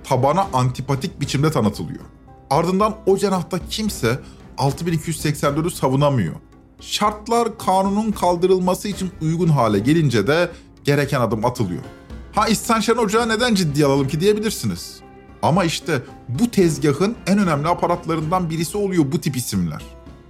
Tabana 0.04 0.48
antipatik 0.54 1.21
biçimde 1.21 1.52
tanıtılıyor. 1.52 2.04
Ardından 2.50 2.95
o 3.06 3.17
cenahta 3.17 3.60
kimse 3.69 4.19
6284'ü 4.58 5.71
savunamıyor. 5.71 6.36
Şartlar 6.80 7.58
kanunun 7.58 8.12
kaldırılması 8.12 8.88
için 8.88 9.12
uygun 9.21 9.50
hale 9.50 9.80
gelince 9.80 10.28
de 10.28 10.52
gereken 10.84 11.21
adım 11.21 11.45
atılıyor. 11.45 11.84
Ha 12.36 12.48
İhsan 12.48 12.80
Şen 12.80 12.95
Ocağı 12.95 13.30
neden 13.30 13.56
ciddiye 13.56 13.86
alalım 13.86 14.08
ki 14.08 14.19
diyebilirsiniz. 14.19 15.05
Ama 15.45 15.63
işte 15.63 16.01
bu 16.29 16.51
tezgahın 16.51 17.15
en 17.27 17.38
önemli 17.39 17.67
aparatlarından 17.67 18.49
birisi 18.49 18.77
oluyor 18.77 19.05
bu 19.12 19.21
tip 19.21 19.38
isimler. 19.38 19.81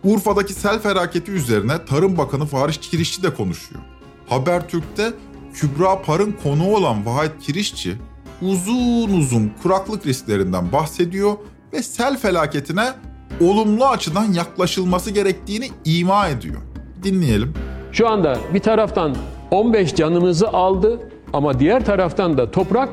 Urfa'daki 0.04 0.54
sel 0.54 0.80
felaketi 0.80 1.32
üzerine 1.32 1.86
Tarım 1.86 2.18
Bakanı 2.18 2.46
Fahriş 2.46 2.78
Kirişçi 2.78 3.24
de 3.24 3.34
konuşuyor. 3.34 3.82
Habertürk'te 4.30 5.14
Kübra 5.54 6.02
Par'ın 6.02 6.36
konuğu 6.44 6.76
olan 6.76 7.06
Vahit 7.06 7.32
Kirişçi 7.42 7.96
uzun 8.42 9.10
uzun 9.18 9.52
kuraklık 9.64 10.06
risklerinden 10.06 10.72
bahsediyor 10.72 11.34
ve 11.74 11.84
sel 11.84 12.18
felaketine 12.18 12.86
olumlu 13.42 13.86
açıdan 13.86 14.34
yaklaşılması 14.34 15.12
gerektiğini 15.12 15.70
ima 15.86 16.28
ediyor. 16.28 16.62
Dinleyelim. 17.04 17.54
Şu 17.92 18.08
anda 18.08 18.38
bir 18.54 18.60
taraftan 18.60 19.16
15 19.52 19.96
canımızı 19.96 20.48
aldı 20.48 21.10
ama 21.34 21.60
diğer 21.60 21.86
taraftan 21.86 22.38
da 22.38 22.52
toprak 22.52 22.90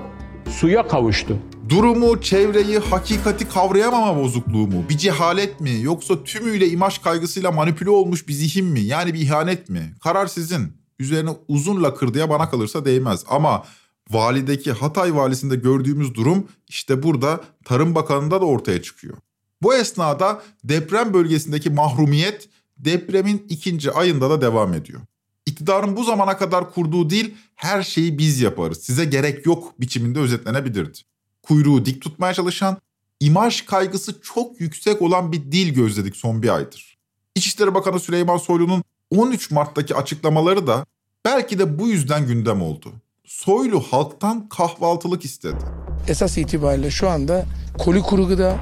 suya 0.51 0.89
kavuştu. 0.89 1.37
Durumu, 1.69 2.21
çevreyi, 2.21 2.79
hakikati 2.79 3.49
kavrayamama 3.49 4.23
bozukluğu 4.23 4.67
mu? 4.67 4.85
Bir 4.89 4.99
cehalet 4.99 5.61
mi? 5.61 5.81
Yoksa 5.83 6.25
tümüyle 6.25 6.69
imaj 6.69 6.99
kaygısıyla 6.99 7.53
manipüle 7.53 7.91
olmuş 7.91 8.29
bir 8.29 8.33
zihin 8.33 8.67
mi? 8.67 8.81
Yani 8.81 9.15
bir 9.15 9.21
ihanet 9.21 9.69
mi? 9.69 9.95
Karar 10.01 10.27
sizin. 10.27 10.77
Üzerine 10.99 11.31
uzun 11.49 11.83
lakırdıya 11.83 12.31
bana 12.31 12.51
kalırsa 12.51 12.85
değmez. 12.85 13.25
Ama 13.29 13.65
valideki 14.11 14.73
Hatay 14.73 15.15
valisinde 15.15 15.57
gördüğümüz 15.57 16.15
durum 16.15 16.49
işte 16.69 17.03
burada 17.03 17.41
Tarım 17.65 17.95
Bakanı'nda 17.95 18.41
da 18.41 18.45
ortaya 18.45 18.83
çıkıyor. 18.83 19.17
Bu 19.63 19.75
esnada 19.75 20.43
deprem 20.65 21.15
bölgesindeki 21.15 21.71
mahrumiyet 21.71 22.49
depremin 22.79 23.47
ikinci 23.49 23.93
ayında 23.93 24.31
da 24.31 24.41
devam 24.41 24.75
ediyor. 24.75 25.01
İktidarın 25.47 25.97
bu 25.97 26.05
zamana 26.05 26.37
kadar 26.37 26.75
kurduğu 26.75 27.11
dil 27.11 27.35
her 27.55 27.83
şeyi 27.83 28.19
biz 28.19 28.41
yaparız, 28.41 28.79
size 28.79 29.05
gerek 29.05 29.47
yok 29.47 29.81
biçiminde 29.81 30.19
özetlenebilirdi 30.19 31.12
kuyruğu 31.43 31.85
dik 31.87 32.03
tutmaya 32.03 32.35
çalışan, 32.35 32.77
imaj 33.21 33.63
kaygısı 33.63 34.21
çok 34.23 34.61
yüksek 34.61 35.03
olan 35.03 35.33
bir 35.33 35.53
dil 35.53 35.75
gözledik 35.75 36.17
son 36.17 36.43
bir 36.43 36.55
aydır. 36.55 36.99
İçişleri 37.35 37.75
Bakanı 37.75 38.01
Süleyman 38.01 38.37
Soylu'nun 38.37 38.83
13 39.11 39.51
Mart'taki 39.51 39.95
açıklamaları 39.95 40.67
da 40.67 40.87
belki 41.25 41.59
de 41.59 41.79
bu 41.79 41.89
yüzden 41.89 42.27
gündem 42.27 42.63
oldu. 42.63 42.93
Soylu 43.25 43.81
halktan 43.81 44.49
kahvaltılık 44.49 45.25
istedi. 45.25 45.65
Esas 46.09 46.39
itibariyle 46.39 46.91
şu 46.91 47.09
anda 47.09 47.45
koli 47.79 48.01
kuru 48.01 48.29
gıda 48.29 48.57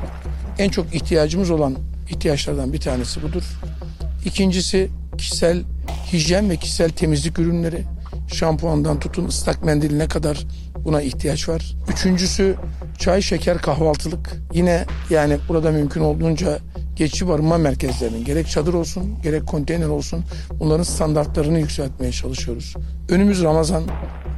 en 0.58 0.70
çok 0.70 0.94
ihtiyacımız 0.94 1.50
olan 1.50 1.76
ihtiyaçlardan 2.10 2.72
bir 2.72 2.80
tanesi 2.80 3.22
budur. 3.22 3.42
İkincisi 4.24 4.90
kişisel 5.18 5.64
hijyen 6.12 6.50
ve 6.50 6.56
kişisel 6.56 6.90
temizlik 6.90 7.38
ürünleri. 7.38 7.84
Şampuandan 8.32 9.00
tutun 9.00 9.24
ıslak 9.28 9.64
mendiline 9.64 10.08
kadar 10.08 10.46
buna 10.84 11.02
ihtiyaç 11.02 11.48
var. 11.48 11.76
Üçüncüsü 11.92 12.56
çay, 12.98 13.22
şeker, 13.22 13.58
kahvaltılık. 13.58 14.36
Yine 14.52 14.86
yani 15.10 15.38
burada 15.48 15.70
mümkün 15.70 16.00
olduğunca 16.00 16.58
geçici 16.96 17.28
barınma 17.28 17.58
merkezlerinin 17.58 18.24
gerek 18.24 18.48
çadır 18.48 18.74
olsun 18.74 19.22
gerek 19.22 19.46
konteyner 19.46 19.88
olsun 19.88 20.24
bunların 20.60 20.82
standartlarını 20.82 21.58
yükseltmeye 21.58 22.12
çalışıyoruz. 22.12 22.74
Önümüz 23.08 23.42
Ramazan, 23.42 23.82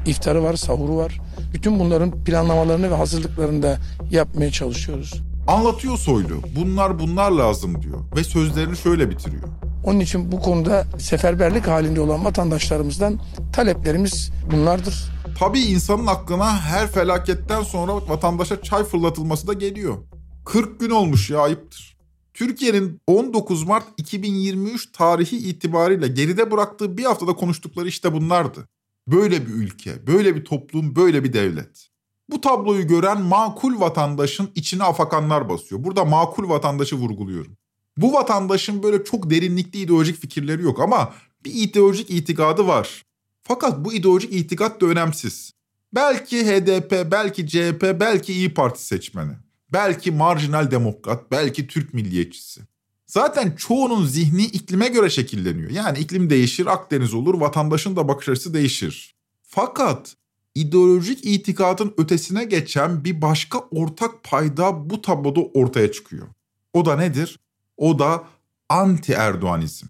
iftarı 0.06 0.42
var, 0.42 0.54
sahuru 0.56 0.96
var. 0.96 1.20
Bütün 1.54 1.78
bunların 1.78 2.24
planlamalarını 2.24 2.90
ve 2.90 2.94
hazırlıklarını 2.94 3.62
da 3.62 3.78
yapmaya 4.10 4.50
çalışıyoruz. 4.50 5.22
Anlatıyor 5.48 5.98
Soylu. 5.98 6.34
Bunlar 6.56 6.98
bunlar 6.98 7.30
lazım 7.30 7.82
diyor 7.82 7.98
ve 8.16 8.24
sözlerini 8.24 8.76
şöyle 8.76 9.10
bitiriyor. 9.10 9.48
Onun 9.84 10.00
için 10.00 10.32
bu 10.32 10.40
konuda 10.40 10.84
seferberlik 10.98 11.66
halinde 11.66 12.00
olan 12.00 12.24
vatandaşlarımızdan 12.24 13.20
taleplerimiz 13.52 14.30
bunlardır. 14.52 15.10
Tabii 15.38 15.60
insanın 15.60 16.06
aklına 16.06 16.60
her 16.60 16.92
felaketten 16.92 17.62
sonra 17.62 17.94
vatandaşa 17.94 18.62
çay 18.62 18.84
fırlatılması 18.84 19.46
da 19.46 19.52
geliyor. 19.52 19.96
40 20.44 20.80
gün 20.80 20.90
olmuş 20.90 21.30
ya 21.30 21.40
ayıptır. 21.40 21.96
Türkiye'nin 22.34 23.00
19 23.06 23.64
Mart 23.64 23.84
2023 23.96 24.92
tarihi 24.92 25.36
itibariyle 25.36 26.08
geride 26.08 26.50
bıraktığı 26.50 26.98
bir 26.98 27.04
haftada 27.04 27.32
konuştukları 27.32 27.88
işte 27.88 28.12
bunlardı. 28.12 28.68
Böyle 29.08 29.46
bir 29.46 29.52
ülke, 29.52 30.06
böyle 30.06 30.36
bir 30.36 30.44
toplum, 30.44 30.96
böyle 30.96 31.24
bir 31.24 31.32
devlet. 31.32 31.88
Bu 32.30 32.40
tabloyu 32.40 32.86
gören 32.86 33.22
makul 33.22 33.80
vatandaşın 33.80 34.50
içine 34.54 34.84
afakanlar 34.84 35.48
basıyor. 35.48 35.84
Burada 35.84 36.04
makul 36.04 36.48
vatandaşı 36.48 36.96
vurguluyorum. 36.96 37.56
Bu 37.96 38.12
vatandaşın 38.12 38.82
böyle 38.82 39.04
çok 39.04 39.30
derinlikli 39.30 39.78
ideolojik 39.78 40.20
fikirleri 40.20 40.62
yok 40.62 40.80
ama 40.80 41.14
bir 41.44 41.54
ideolojik 41.54 42.10
itikadı 42.10 42.66
var. 42.66 43.02
Fakat 43.42 43.84
bu 43.84 43.92
ideolojik 43.92 44.32
itikat 44.32 44.80
da 44.80 44.86
önemsiz. 44.86 45.52
Belki 45.94 46.46
HDP, 46.46 47.10
belki 47.10 47.46
CHP, 47.46 48.00
belki 48.00 48.32
İyi 48.32 48.54
Parti 48.54 48.84
seçmeni. 48.84 49.32
Belki 49.72 50.10
marjinal 50.10 50.70
demokrat, 50.70 51.30
belki 51.30 51.66
Türk 51.66 51.94
milliyetçisi. 51.94 52.60
Zaten 53.06 53.56
çoğunun 53.56 54.06
zihni 54.06 54.44
iklime 54.44 54.88
göre 54.88 55.10
şekilleniyor. 55.10 55.70
Yani 55.70 55.98
iklim 55.98 56.30
değişir, 56.30 56.66
Akdeniz 56.66 57.14
olur, 57.14 57.40
vatandaşın 57.40 57.96
da 57.96 58.08
bakış 58.08 58.28
açısı 58.28 58.54
değişir. 58.54 59.14
Fakat 59.42 60.16
ideolojik 60.54 61.24
itikadın 61.24 61.94
ötesine 61.96 62.44
geçen 62.44 63.04
bir 63.04 63.22
başka 63.22 63.58
ortak 63.58 64.24
payda 64.24 64.90
bu 64.90 65.02
tabloda 65.02 65.40
ortaya 65.40 65.92
çıkıyor. 65.92 66.26
O 66.72 66.84
da 66.84 66.96
nedir? 66.96 67.38
O 67.76 67.98
da 67.98 68.24
anti 68.68 69.12
Erdoğanizm. 69.12 69.86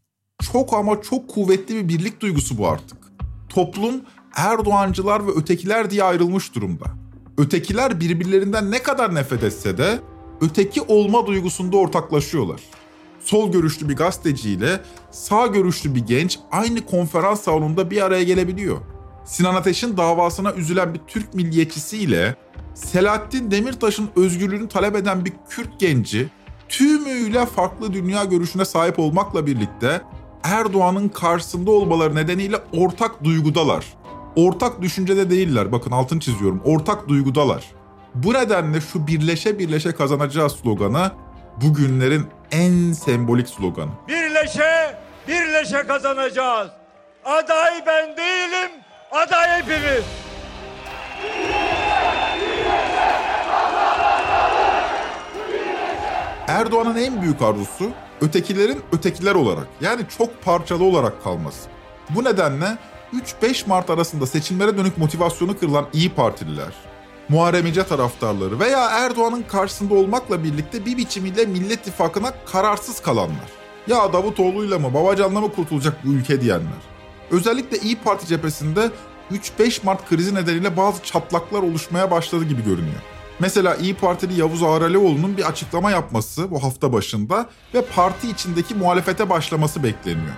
Çok 0.53 0.73
ama 0.73 1.03
çok 1.03 1.29
kuvvetli 1.29 1.75
bir 1.75 1.89
birlik 1.89 2.21
duygusu 2.21 2.59
bu 2.59 2.69
artık. 2.69 3.02
Toplum 3.55 4.03
Erdoğancılar 4.37 5.27
ve 5.27 5.31
ötekiler 5.31 5.91
diye 5.91 6.05
ayrılmış 6.05 6.55
durumda. 6.55 6.85
Ötekiler 7.39 8.01
birbirlerinden 8.01 8.71
ne 8.71 8.83
kadar 8.83 9.15
nefret 9.15 9.43
etse 9.43 9.79
de 9.79 10.01
öteki 10.41 10.83
olma 10.83 11.27
duygusunda 11.27 11.77
ortaklaşıyorlar. 11.77 12.61
Sol 13.21 13.53
görüşlü 13.53 13.89
bir 13.89 13.97
gazeteciyle 13.97 14.81
sağ 15.11 15.47
görüşlü 15.47 15.95
bir 15.95 16.07
genç 16.07 16.39
aynı 16.51 16.87
konferans 16.87 17.41
salonunda 17.41 17.91
bir 17.91 18.03
araya 18.03 18.23
gelebiliyor. 18.23 18.77
Sinan 19.25 19.55
Ateş'in 19.55 19.97
davasına 19.97 20.53
üzülen 20.53 20.95
bir 20.95 21.01
Türk 21.07 21.35
milliyetçisiyle 21.35 22.37
Selahattin 22.75 23.51
Demirtaş'ın 23.51 24.11
özgürlüğünü 24.17 24.69
talep 24.69 24.97
eden 24.97 25.25
bir 25.25 25.33
Kürt 25.49 25.81
genci 25.81 26.29
tümüyle 26.69 27.47
farklı 27.47 27.93
dünya 27.93 28.25
görüşüne 28.25 28.65
sahip 28.65 28.99
olmakla 28.99 29.47
birlikte 29.47 30.03
Erdoğan'ın 30.45 31.09
karşısında 31.09 31.71
olmaları 31.71 32.15
nedeniyle 32.15 32.57
ortak 32.73 33.25
duygudalar. 33.25 33.85
Ortak 34.37 34.83
düşüncede 34.83 35.31
değiller. 35.31 35.73
Bakın 35.73 35.91
altını 35.91 36.21
çiziyorum. 36.21 36.63
Ortak 36.65 37.09
duygudalar. 37.09 37.65
Bu 38.15 38.35
nedenle 38.35 38.81
şu 38.81 39.07
birleşe 39.07 39.59
birleşe 39.59 39.93
kazanacağız 39.93 40.53
sloganı 40.53 41.11
bugünlerin 41.61 42.27
en 42.51 42.93
sembolik 42.93 43.49
sloganı. 43.49 43.91
Birleşe, 44.09 44.97
birleşe 45.29 45.87
kazanacağız. 45.87 46.71
Aday 47.25 47.87
ben 47.87 48.17
değilim, 48.17 48.71
aday 49.13 49.63
hepimiz. 49.63 50.05
Erdoğan'ın 56.49 56.97
en 56.97 57.23
büyük 57.23 57.43
arzusu 57.43 57.91
ötekilerin 58.23 58.81
ötekiler 58.93 59.35
olarak 59.35 59.67
yani 59.81 60.03
çok 60.19 60.43
parçalı 60.43 60.85
olarak 60.85 61.25
kalması. 61.25 61.69
Bu 62.11 62.25
nedenle 62.25 62.79
3-5 63.43 63.69
Mart 63.69 63.91
arasında 63.91 64.27
seçimlere 64.27 64.79
dönük 64.79 64.99
motivasyonu 64.99 65.59
kırılan 65.59 65.87
İyi 65.93 66.11
Partililer, 66.11 66.73
Muharrem 67.29 67.67
İnce 67.67 67.83
taraftarları 67.83 68.61
veya 68.61 68.91
Erdoğan'ın 68.91 69.43
karşısında 69.43 69.95
olmakla 69.95 70.45
birlikte 70.45 70.87
bir 70.87 70.97
biçimiyle 70.97 71.47
Millet 71.47 71.81
İttifakı'na 71.81 72.33
kararsız 72.53 73.01
kalanlar. 73.01 73.53
Ya 73.87 74.13
Davutoğlu'yla 74.13 74.79
mı 74.79 74.95
Babacan'la 74.95 75.41
mı 75.41 75.53
kurtulacak 75.53 76.05
bu 76.05 76.09
ülke 76.09 76.41
diyenler. 76.41 76.83
Özellikle 77.31 77.79
İyi 77.79 77.97
Parti 77.97 78.27
cephesinde 78.27 78.91
3-5 79.33 79.85
Mart 79.85 80.09
krizi 80.09 80.35
nedeniyle 80.35 80.77
bazı 80.77 81.03
çatlaklar 81.03 81.63
oluşmaya 81.63 82.11
başladı 82.11 82.45
gibi 82.45 82.65
görünüyor. 82.65 83.03
Mesela 83.43 83.75
İyi 83.75 83.95
Partili 83.95 84.41
Yavuz 84.41 84.63
Ağralioğlu'nun 84.63 85.37
bir 85.37 85.49
açıklama 85.49 85.91
yapması 85.91 86.51
bu 86.51 86.63
hafta 86.63 86.93
başında 86.93 87.47
ve 87.75 87.85
parti 87.85 88.31
içindeki 88.31 88.75
muhalefete 88.75 89.31
başlaması 89.31 89.83
bekleniyor. 89.83 90.35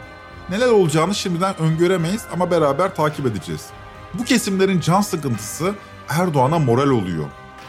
Neler 0.50 0.68
olacağını 0.68 1.14
şimdiden 1.14 1.58
öngöremeyiz 1.58 2.24
ama 2.32 2.50
beraber 2.50 2.94
takip 2.94 3.26
edeceğiz. 3.26 3.66
Bu 4.14 4.24
kesimlerin 4.24 4.80
can 4.80 5.00
sıkıntısı 5.00 5.74
Erdoğan'a 6.08 6.58
moral 6.58 6.90
oluyor. 6.90 7.24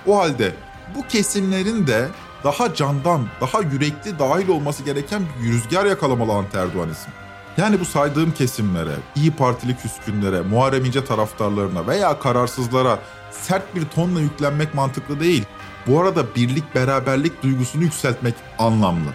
O 0.08 0.20
halde 0.20 0.56
bu 0.96 1.08
kesimlerin 1.08 1.88
de 1.88 2.08
daha 2.44 2.74
candan, 2.74 3.28
daha 3.42 3.62
yürekli 3.62 4.20
dahil 4.20 4.50
olması 4.50 4.84
gereken 4.84 5.22
bir 5.44 5.52
rüzgar 5.52 5.86
yakalamalı 5.86 6.32
anti-Erdoğanizm. 6.32 7.25
Yani 7.58 7.80
bu 7.80 7.86
saydığım 7.86 8.32
kesimlere, 8.32 8.96
İyi 9.16 9.32
Partili 9.32 9.78
küskünlere, 9.78 10.42
Muharrem 10.42 10.86
İnce 10.86 11.06
taraftarlarına 11.06 11.88
veya 11.88 12.20
kararsızlara 12.20 13.00
sert 13.32 13.76
bir 13.76 13.86
tonla 13.86 14.22
yüklenmek 14.22 14.74
mantıklı 14.74 15.20
değil. 15.20 15.46
Bu 15.88 16.02
arada 16.02 16.36
birlik 16.36 16.76
beraberlik 16.76 17.44
duygusunu 17.44 17.84
yükseltmek 17.84 18.34
anlamlı. 18.60 19.10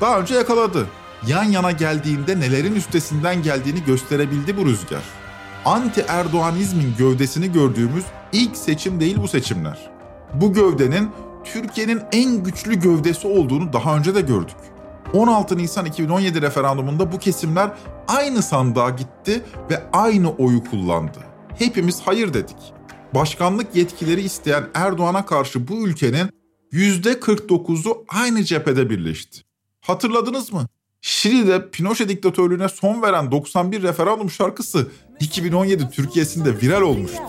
Daha 0.00 0.20
önce 0.20 0.34
yakaladı. 0.34 0.86
Yan 1.26 1.44
yana 1.44 1.70
geldiğinde 1.70 2.40
nelerin 2.40 2.74
üstesinden 2.74 3.42
geldiğini 3.42 3.84
gösterebildi 3.84 4.56
bu 4.56 4.66
rüzgar. 4.66 5.02
Anti 5.64 6.04
Erdoğanizmin 6.08 6.94
gövdesini 6.98 7.52
gördüğümüz 7.52 8.04
ilk 8.32 8.56
seçim 8.56 9.00
değil 9.00 9.16
bu 9.22 9.28
seçimler. 9.28 9.90
Bu 10.34 10.52
gövdenin 10.52 11.10
Türkiye'nin 11.44 12.00
en 12.12 12.42
güçlü 12.42 12.74
gövdesi 12.74 13.28
olduğunu 13.28 13.72
daha 13.72 13.96
önce 13.96 14.14
de 14.14 14.20
gördük. 14.20 14.56
16 15.12 15.58
Nisan 15.58 15.86
2017 15.86 16.42
referandumunda 16.42 17.12
bu 17.12 17.18
kesimler 17.18 17.70
aynı 18.08 18.42
sandığa 18.42 18.90
gitti 18.90 19.42
ve 19.70 19.82
aynı 19.92 20.30
oyu 20.30 20.64
kullandı. 20.64 21.18
Hepimiz 21.58 22.00
hayır 22.00 22.34
dedik. 22.34 22.56
Başkanlık 23.14 23.76
yetkileri 23.76 24.20
isteyen 24.20 24.64
Erdoğan'a 24.74 25.26
karşı 25.26 25.68
bu 25.68 25.88
ülkenin 25.88 26.30
%49'u 26.72 28.04
aynı 28.08 28.44
cephede 28.44 28.90
birleşti. 28.90 29.40
Hatırladınız 29.80 30.52
mı? 30.52 30.66
Şili'de 31.00 31.70
Pinochet 31.70 32.08
diktatörlüğüne 32.08 32.68
son 32.68 33.02
veren 33.02 33.30
91 33.32 33.82
referandum 33.82 34.30
şarkısı 34.30 34.88
2017 35.20 35.90
Türkiye'sinde 35.90 36.60
viral 36.60 36.82
olmuştu. 36.82 37.22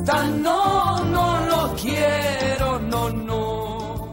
Gusta, 0.00 0.26
no, 0.26 1.12
no 1.12 1.46
lo 1.50 1.76
quiero, 1.76 2.90
no, 2.90 3.26
no. 3.26 4.08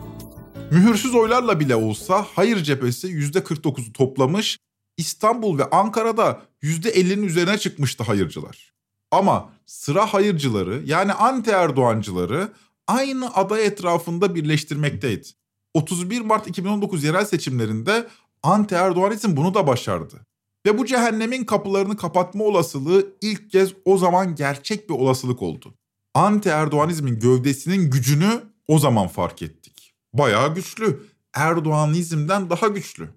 Mühürsüz 0.71 1.15
oylarla 1.15 1.59
bile 1.59 1.75
olsa 1.75 2.25
hayır 2.35 2.63
cephesi 2.63 3.07
%49'u 3.07 3.93
toplamış, 3.93 4.57
İstanbul 4.97 5.57
ve 5.57 5.69
Ankara'da 5.69 6.41
%50'nin 6.63 7.23
üzerine 7.23 7.57
çıkmıştı 7.57 8.03
hayırcılar. 8.03 8.73
Ama 9.11 9.49
sıra 9.65 10.13
hayırcıları 10.13 10.81
yani 10.85 11.13
anti 11.13 11.51
Erdoğancıları 11.51 12.53
aynı 12.87 13.35
aday 13.35 13.65
etrafında 13.65 14.35
birleştirmekteydi. 14.35 15.27
31 15.73 16.21
Mart 16.21 16.47
2019 16.47 17.03
yerel 17.03 17.25
seçimlerinde 17.25 18.07
anti 18.43 18.75
Erdoğanizm 18.75 19.35
bunu 19.35 19.53
da 19.53 19.67
başardı. 19.67 20.21
Ve 20.67 20.77
bu 20.77 20.85
cehennemin 20.85 21.43
kapılarını 21.43 21.97
kapatma 21.97 22.43
olasılığı 22.43 23.07
ilk 23.21 23.51
kez 23.51 23.73
o 23.85 23.97
zaman 23.97 24.35
gerçek 24.35 24.89
bir 24.89 24.93
olasılık 24.93 25.41
oldu. 25.41 25.73
Anti 26.13 26.49
Erdoğanizmin 26.49 27.19
gövdesinin 27.19 27.91
gücünü 27.91 28.43
o 28.67 28.79
zaman 28.79 29.07
fark 29.07 29.41
ettik. 29.41 29.93
Bayağı 30.13 30.55
güçlü. 30.55 31.03
Erdoğanizmden 31.33 32.49
daha 32.49 32.67
güçlü. 32.67 33.09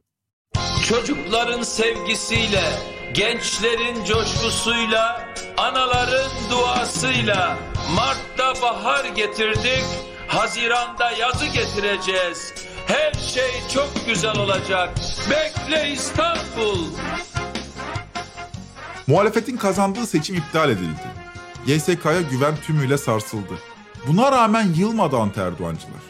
Çocukların 0.89 1.63
sevgisiyle, 1.63 2.65
gençlerin 3.15 4.05
coşkusuyla, 4.05 5.35
anaların 5.57 6.31
duasıyla 6.51 7.59
Mart'ta 7.97 8.63
bahar 8.63 9.05
getirdik, 9.05 9.85
Haziran'da 10.29 11.11
yazı 11.11 11.47
getireceğiz. 11.47 12.55
Her 12.87 13.13
şey 13.13 13.51
çok 13.75 14.07
güzel 14.07 14.39
olacak. 14.39 14.99
Bekle 15.31 15.93
İstanbul. 15.93 16.87
Muhalefetin 19.11 19.57
kazandığı 19.57 20.07
seçim 20.07 20.37
iptal 20.37 20.71
edildi. 20.71 21.01
YSK'ya 21.67 22.23
güven 22.23 22.55
tümüyle 22.67 22.99
sarsıldı. 22.99 23.59
Buna 24.09 24.33
rağmen 24.33 24.73
yılmadı 24.79 25.17
anti-Erdoğancılar. 25.17 26.03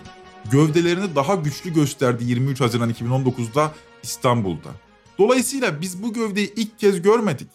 Gövdelerini 0.50 1.14
daha 1.14 1.34
güçlü 1.34 1.72
gösterdi 1.72 2.24
23 2.24 2.60
Haziran 2.60 2.90
2019'da 2.90 3.74
İstanbul'da. 4.02 4.68
Dolayısıyla 5.18 5.80
biz 5.80 6.02
bu 6.02 6.12
gövdeyi 6.12 6.54
ilk 6.56 6.78
kez 6.78 7.02
görmedik. 7.02 7.48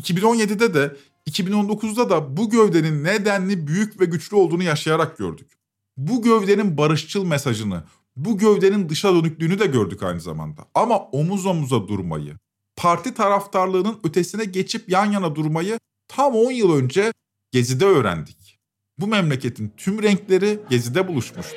2017'de 0.00 0.74
de 0.74 0.96
2019'da 1.30 2.10
da 2.10 2.36
bu 2.36 2.50
gövdenin 2.50 3.04
nedenli 3.04 3.66
büyük 3.66 4.00
ve 4.00 4.04
güçlü 4.04 4.36
olduğunu 4.36 4.62
yaşayarak 4.62 5.18
gördük. 5.18 5.50
Bu 5.96 6.22
gövdenin 6.22 6.76
barışçıl 6.76 7.24
mesajını, 7.24 7.84
bu 8.16 8.38
gövdenin 8.38 8.88
dışa 8.88 9.14
dönüklüğünü 9.14 9.58
de 9.58 9.66
gördük 9.66 10.02
aynı 10.02 10.20
zamanda. 10.20 10.64
Ama 10.74 10.98
omuz 10.98 11.46
omuza 11.46 11.88
durmayı, 11.88 12.36
parti 12.84 13.14
taraftarlığının 13.14 14.00
ötesine 14.04 14.44
geçip 14.44 14.88
yan 14.88 15.12
yana 15.12 15.34
durmayı 15.34 15.78
tam 16.08 16.34
10 16.34 16.50
yıl 16.50 16.76
önce 16.76 17.12
Gezi'de 17.52 17.84
öğrendik. 17.84 18.58
Bu 18.98 19.06
memleketin 19.06 19.72
tüm 19.76 20.02
renkleri 20.02 20.60
Gezi'de 20.70 21.08
buluşmuştu. 21.08 21.56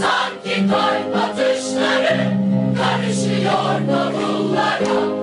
Sanki 0.00 0.68
kalp 0.70 1.16
atışları 1.16 2.32
karışıyor 2.76 3.88
davullara. 3.88 5.21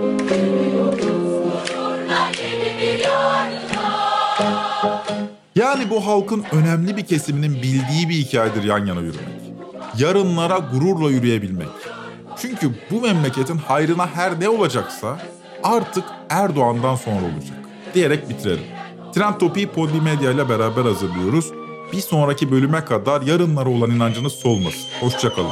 Belki 5.58 5.90
bu 5.90 6.08
halkın 6.08 6.46
önemli 6.52 6.98
bir 6.98 7.06
kesiminin 7.06 7.56
bildiği 7.56 8.10
bir 8.10 8.14
hikayedir 8.14 8.64
yan 8.64 8.86
yana 8.86 9.00
yürümek. 9.00 9.30
Yarınlara 9.98 10.58
gururla 10.58 11.12
yürüyebilmek. 11.12 11.68
Çünkü 12.42 12.72
bu 12.92 13.02
memleketin 13.02 13.58
hayrına 13.58 14.08
her 14.08 14.40
ne 14.40 14.50
olacaksa 14.50 15.20
artık 15.64 16.04
Erdoğan'dan 16.30 16.96
sonra 16.96 17.16
olacak. 17.16 17.58
Diyerek 17.94 18.30
bitirelim. 18.30 18.64
Trend 19.16 19.36
Topi'yi 19.40 19.68
Podbi 19.68 20.02
Medya 20.02 20.32
ile 20.32 20.50
beraber 20.50 20.82
hazırlıyoruz. 20.82 21.52
Bir 21.94 22.02
sonraki 22.02 22.52
bölüme 22.52 22.86
kadar 22.86 23.22
yarınlara 23.22 23.70
olan 23.70 23.92
inancınız 23.92 24.34
solmasın. 24.34 24.88
Hoşçakalın. 25.00 25.52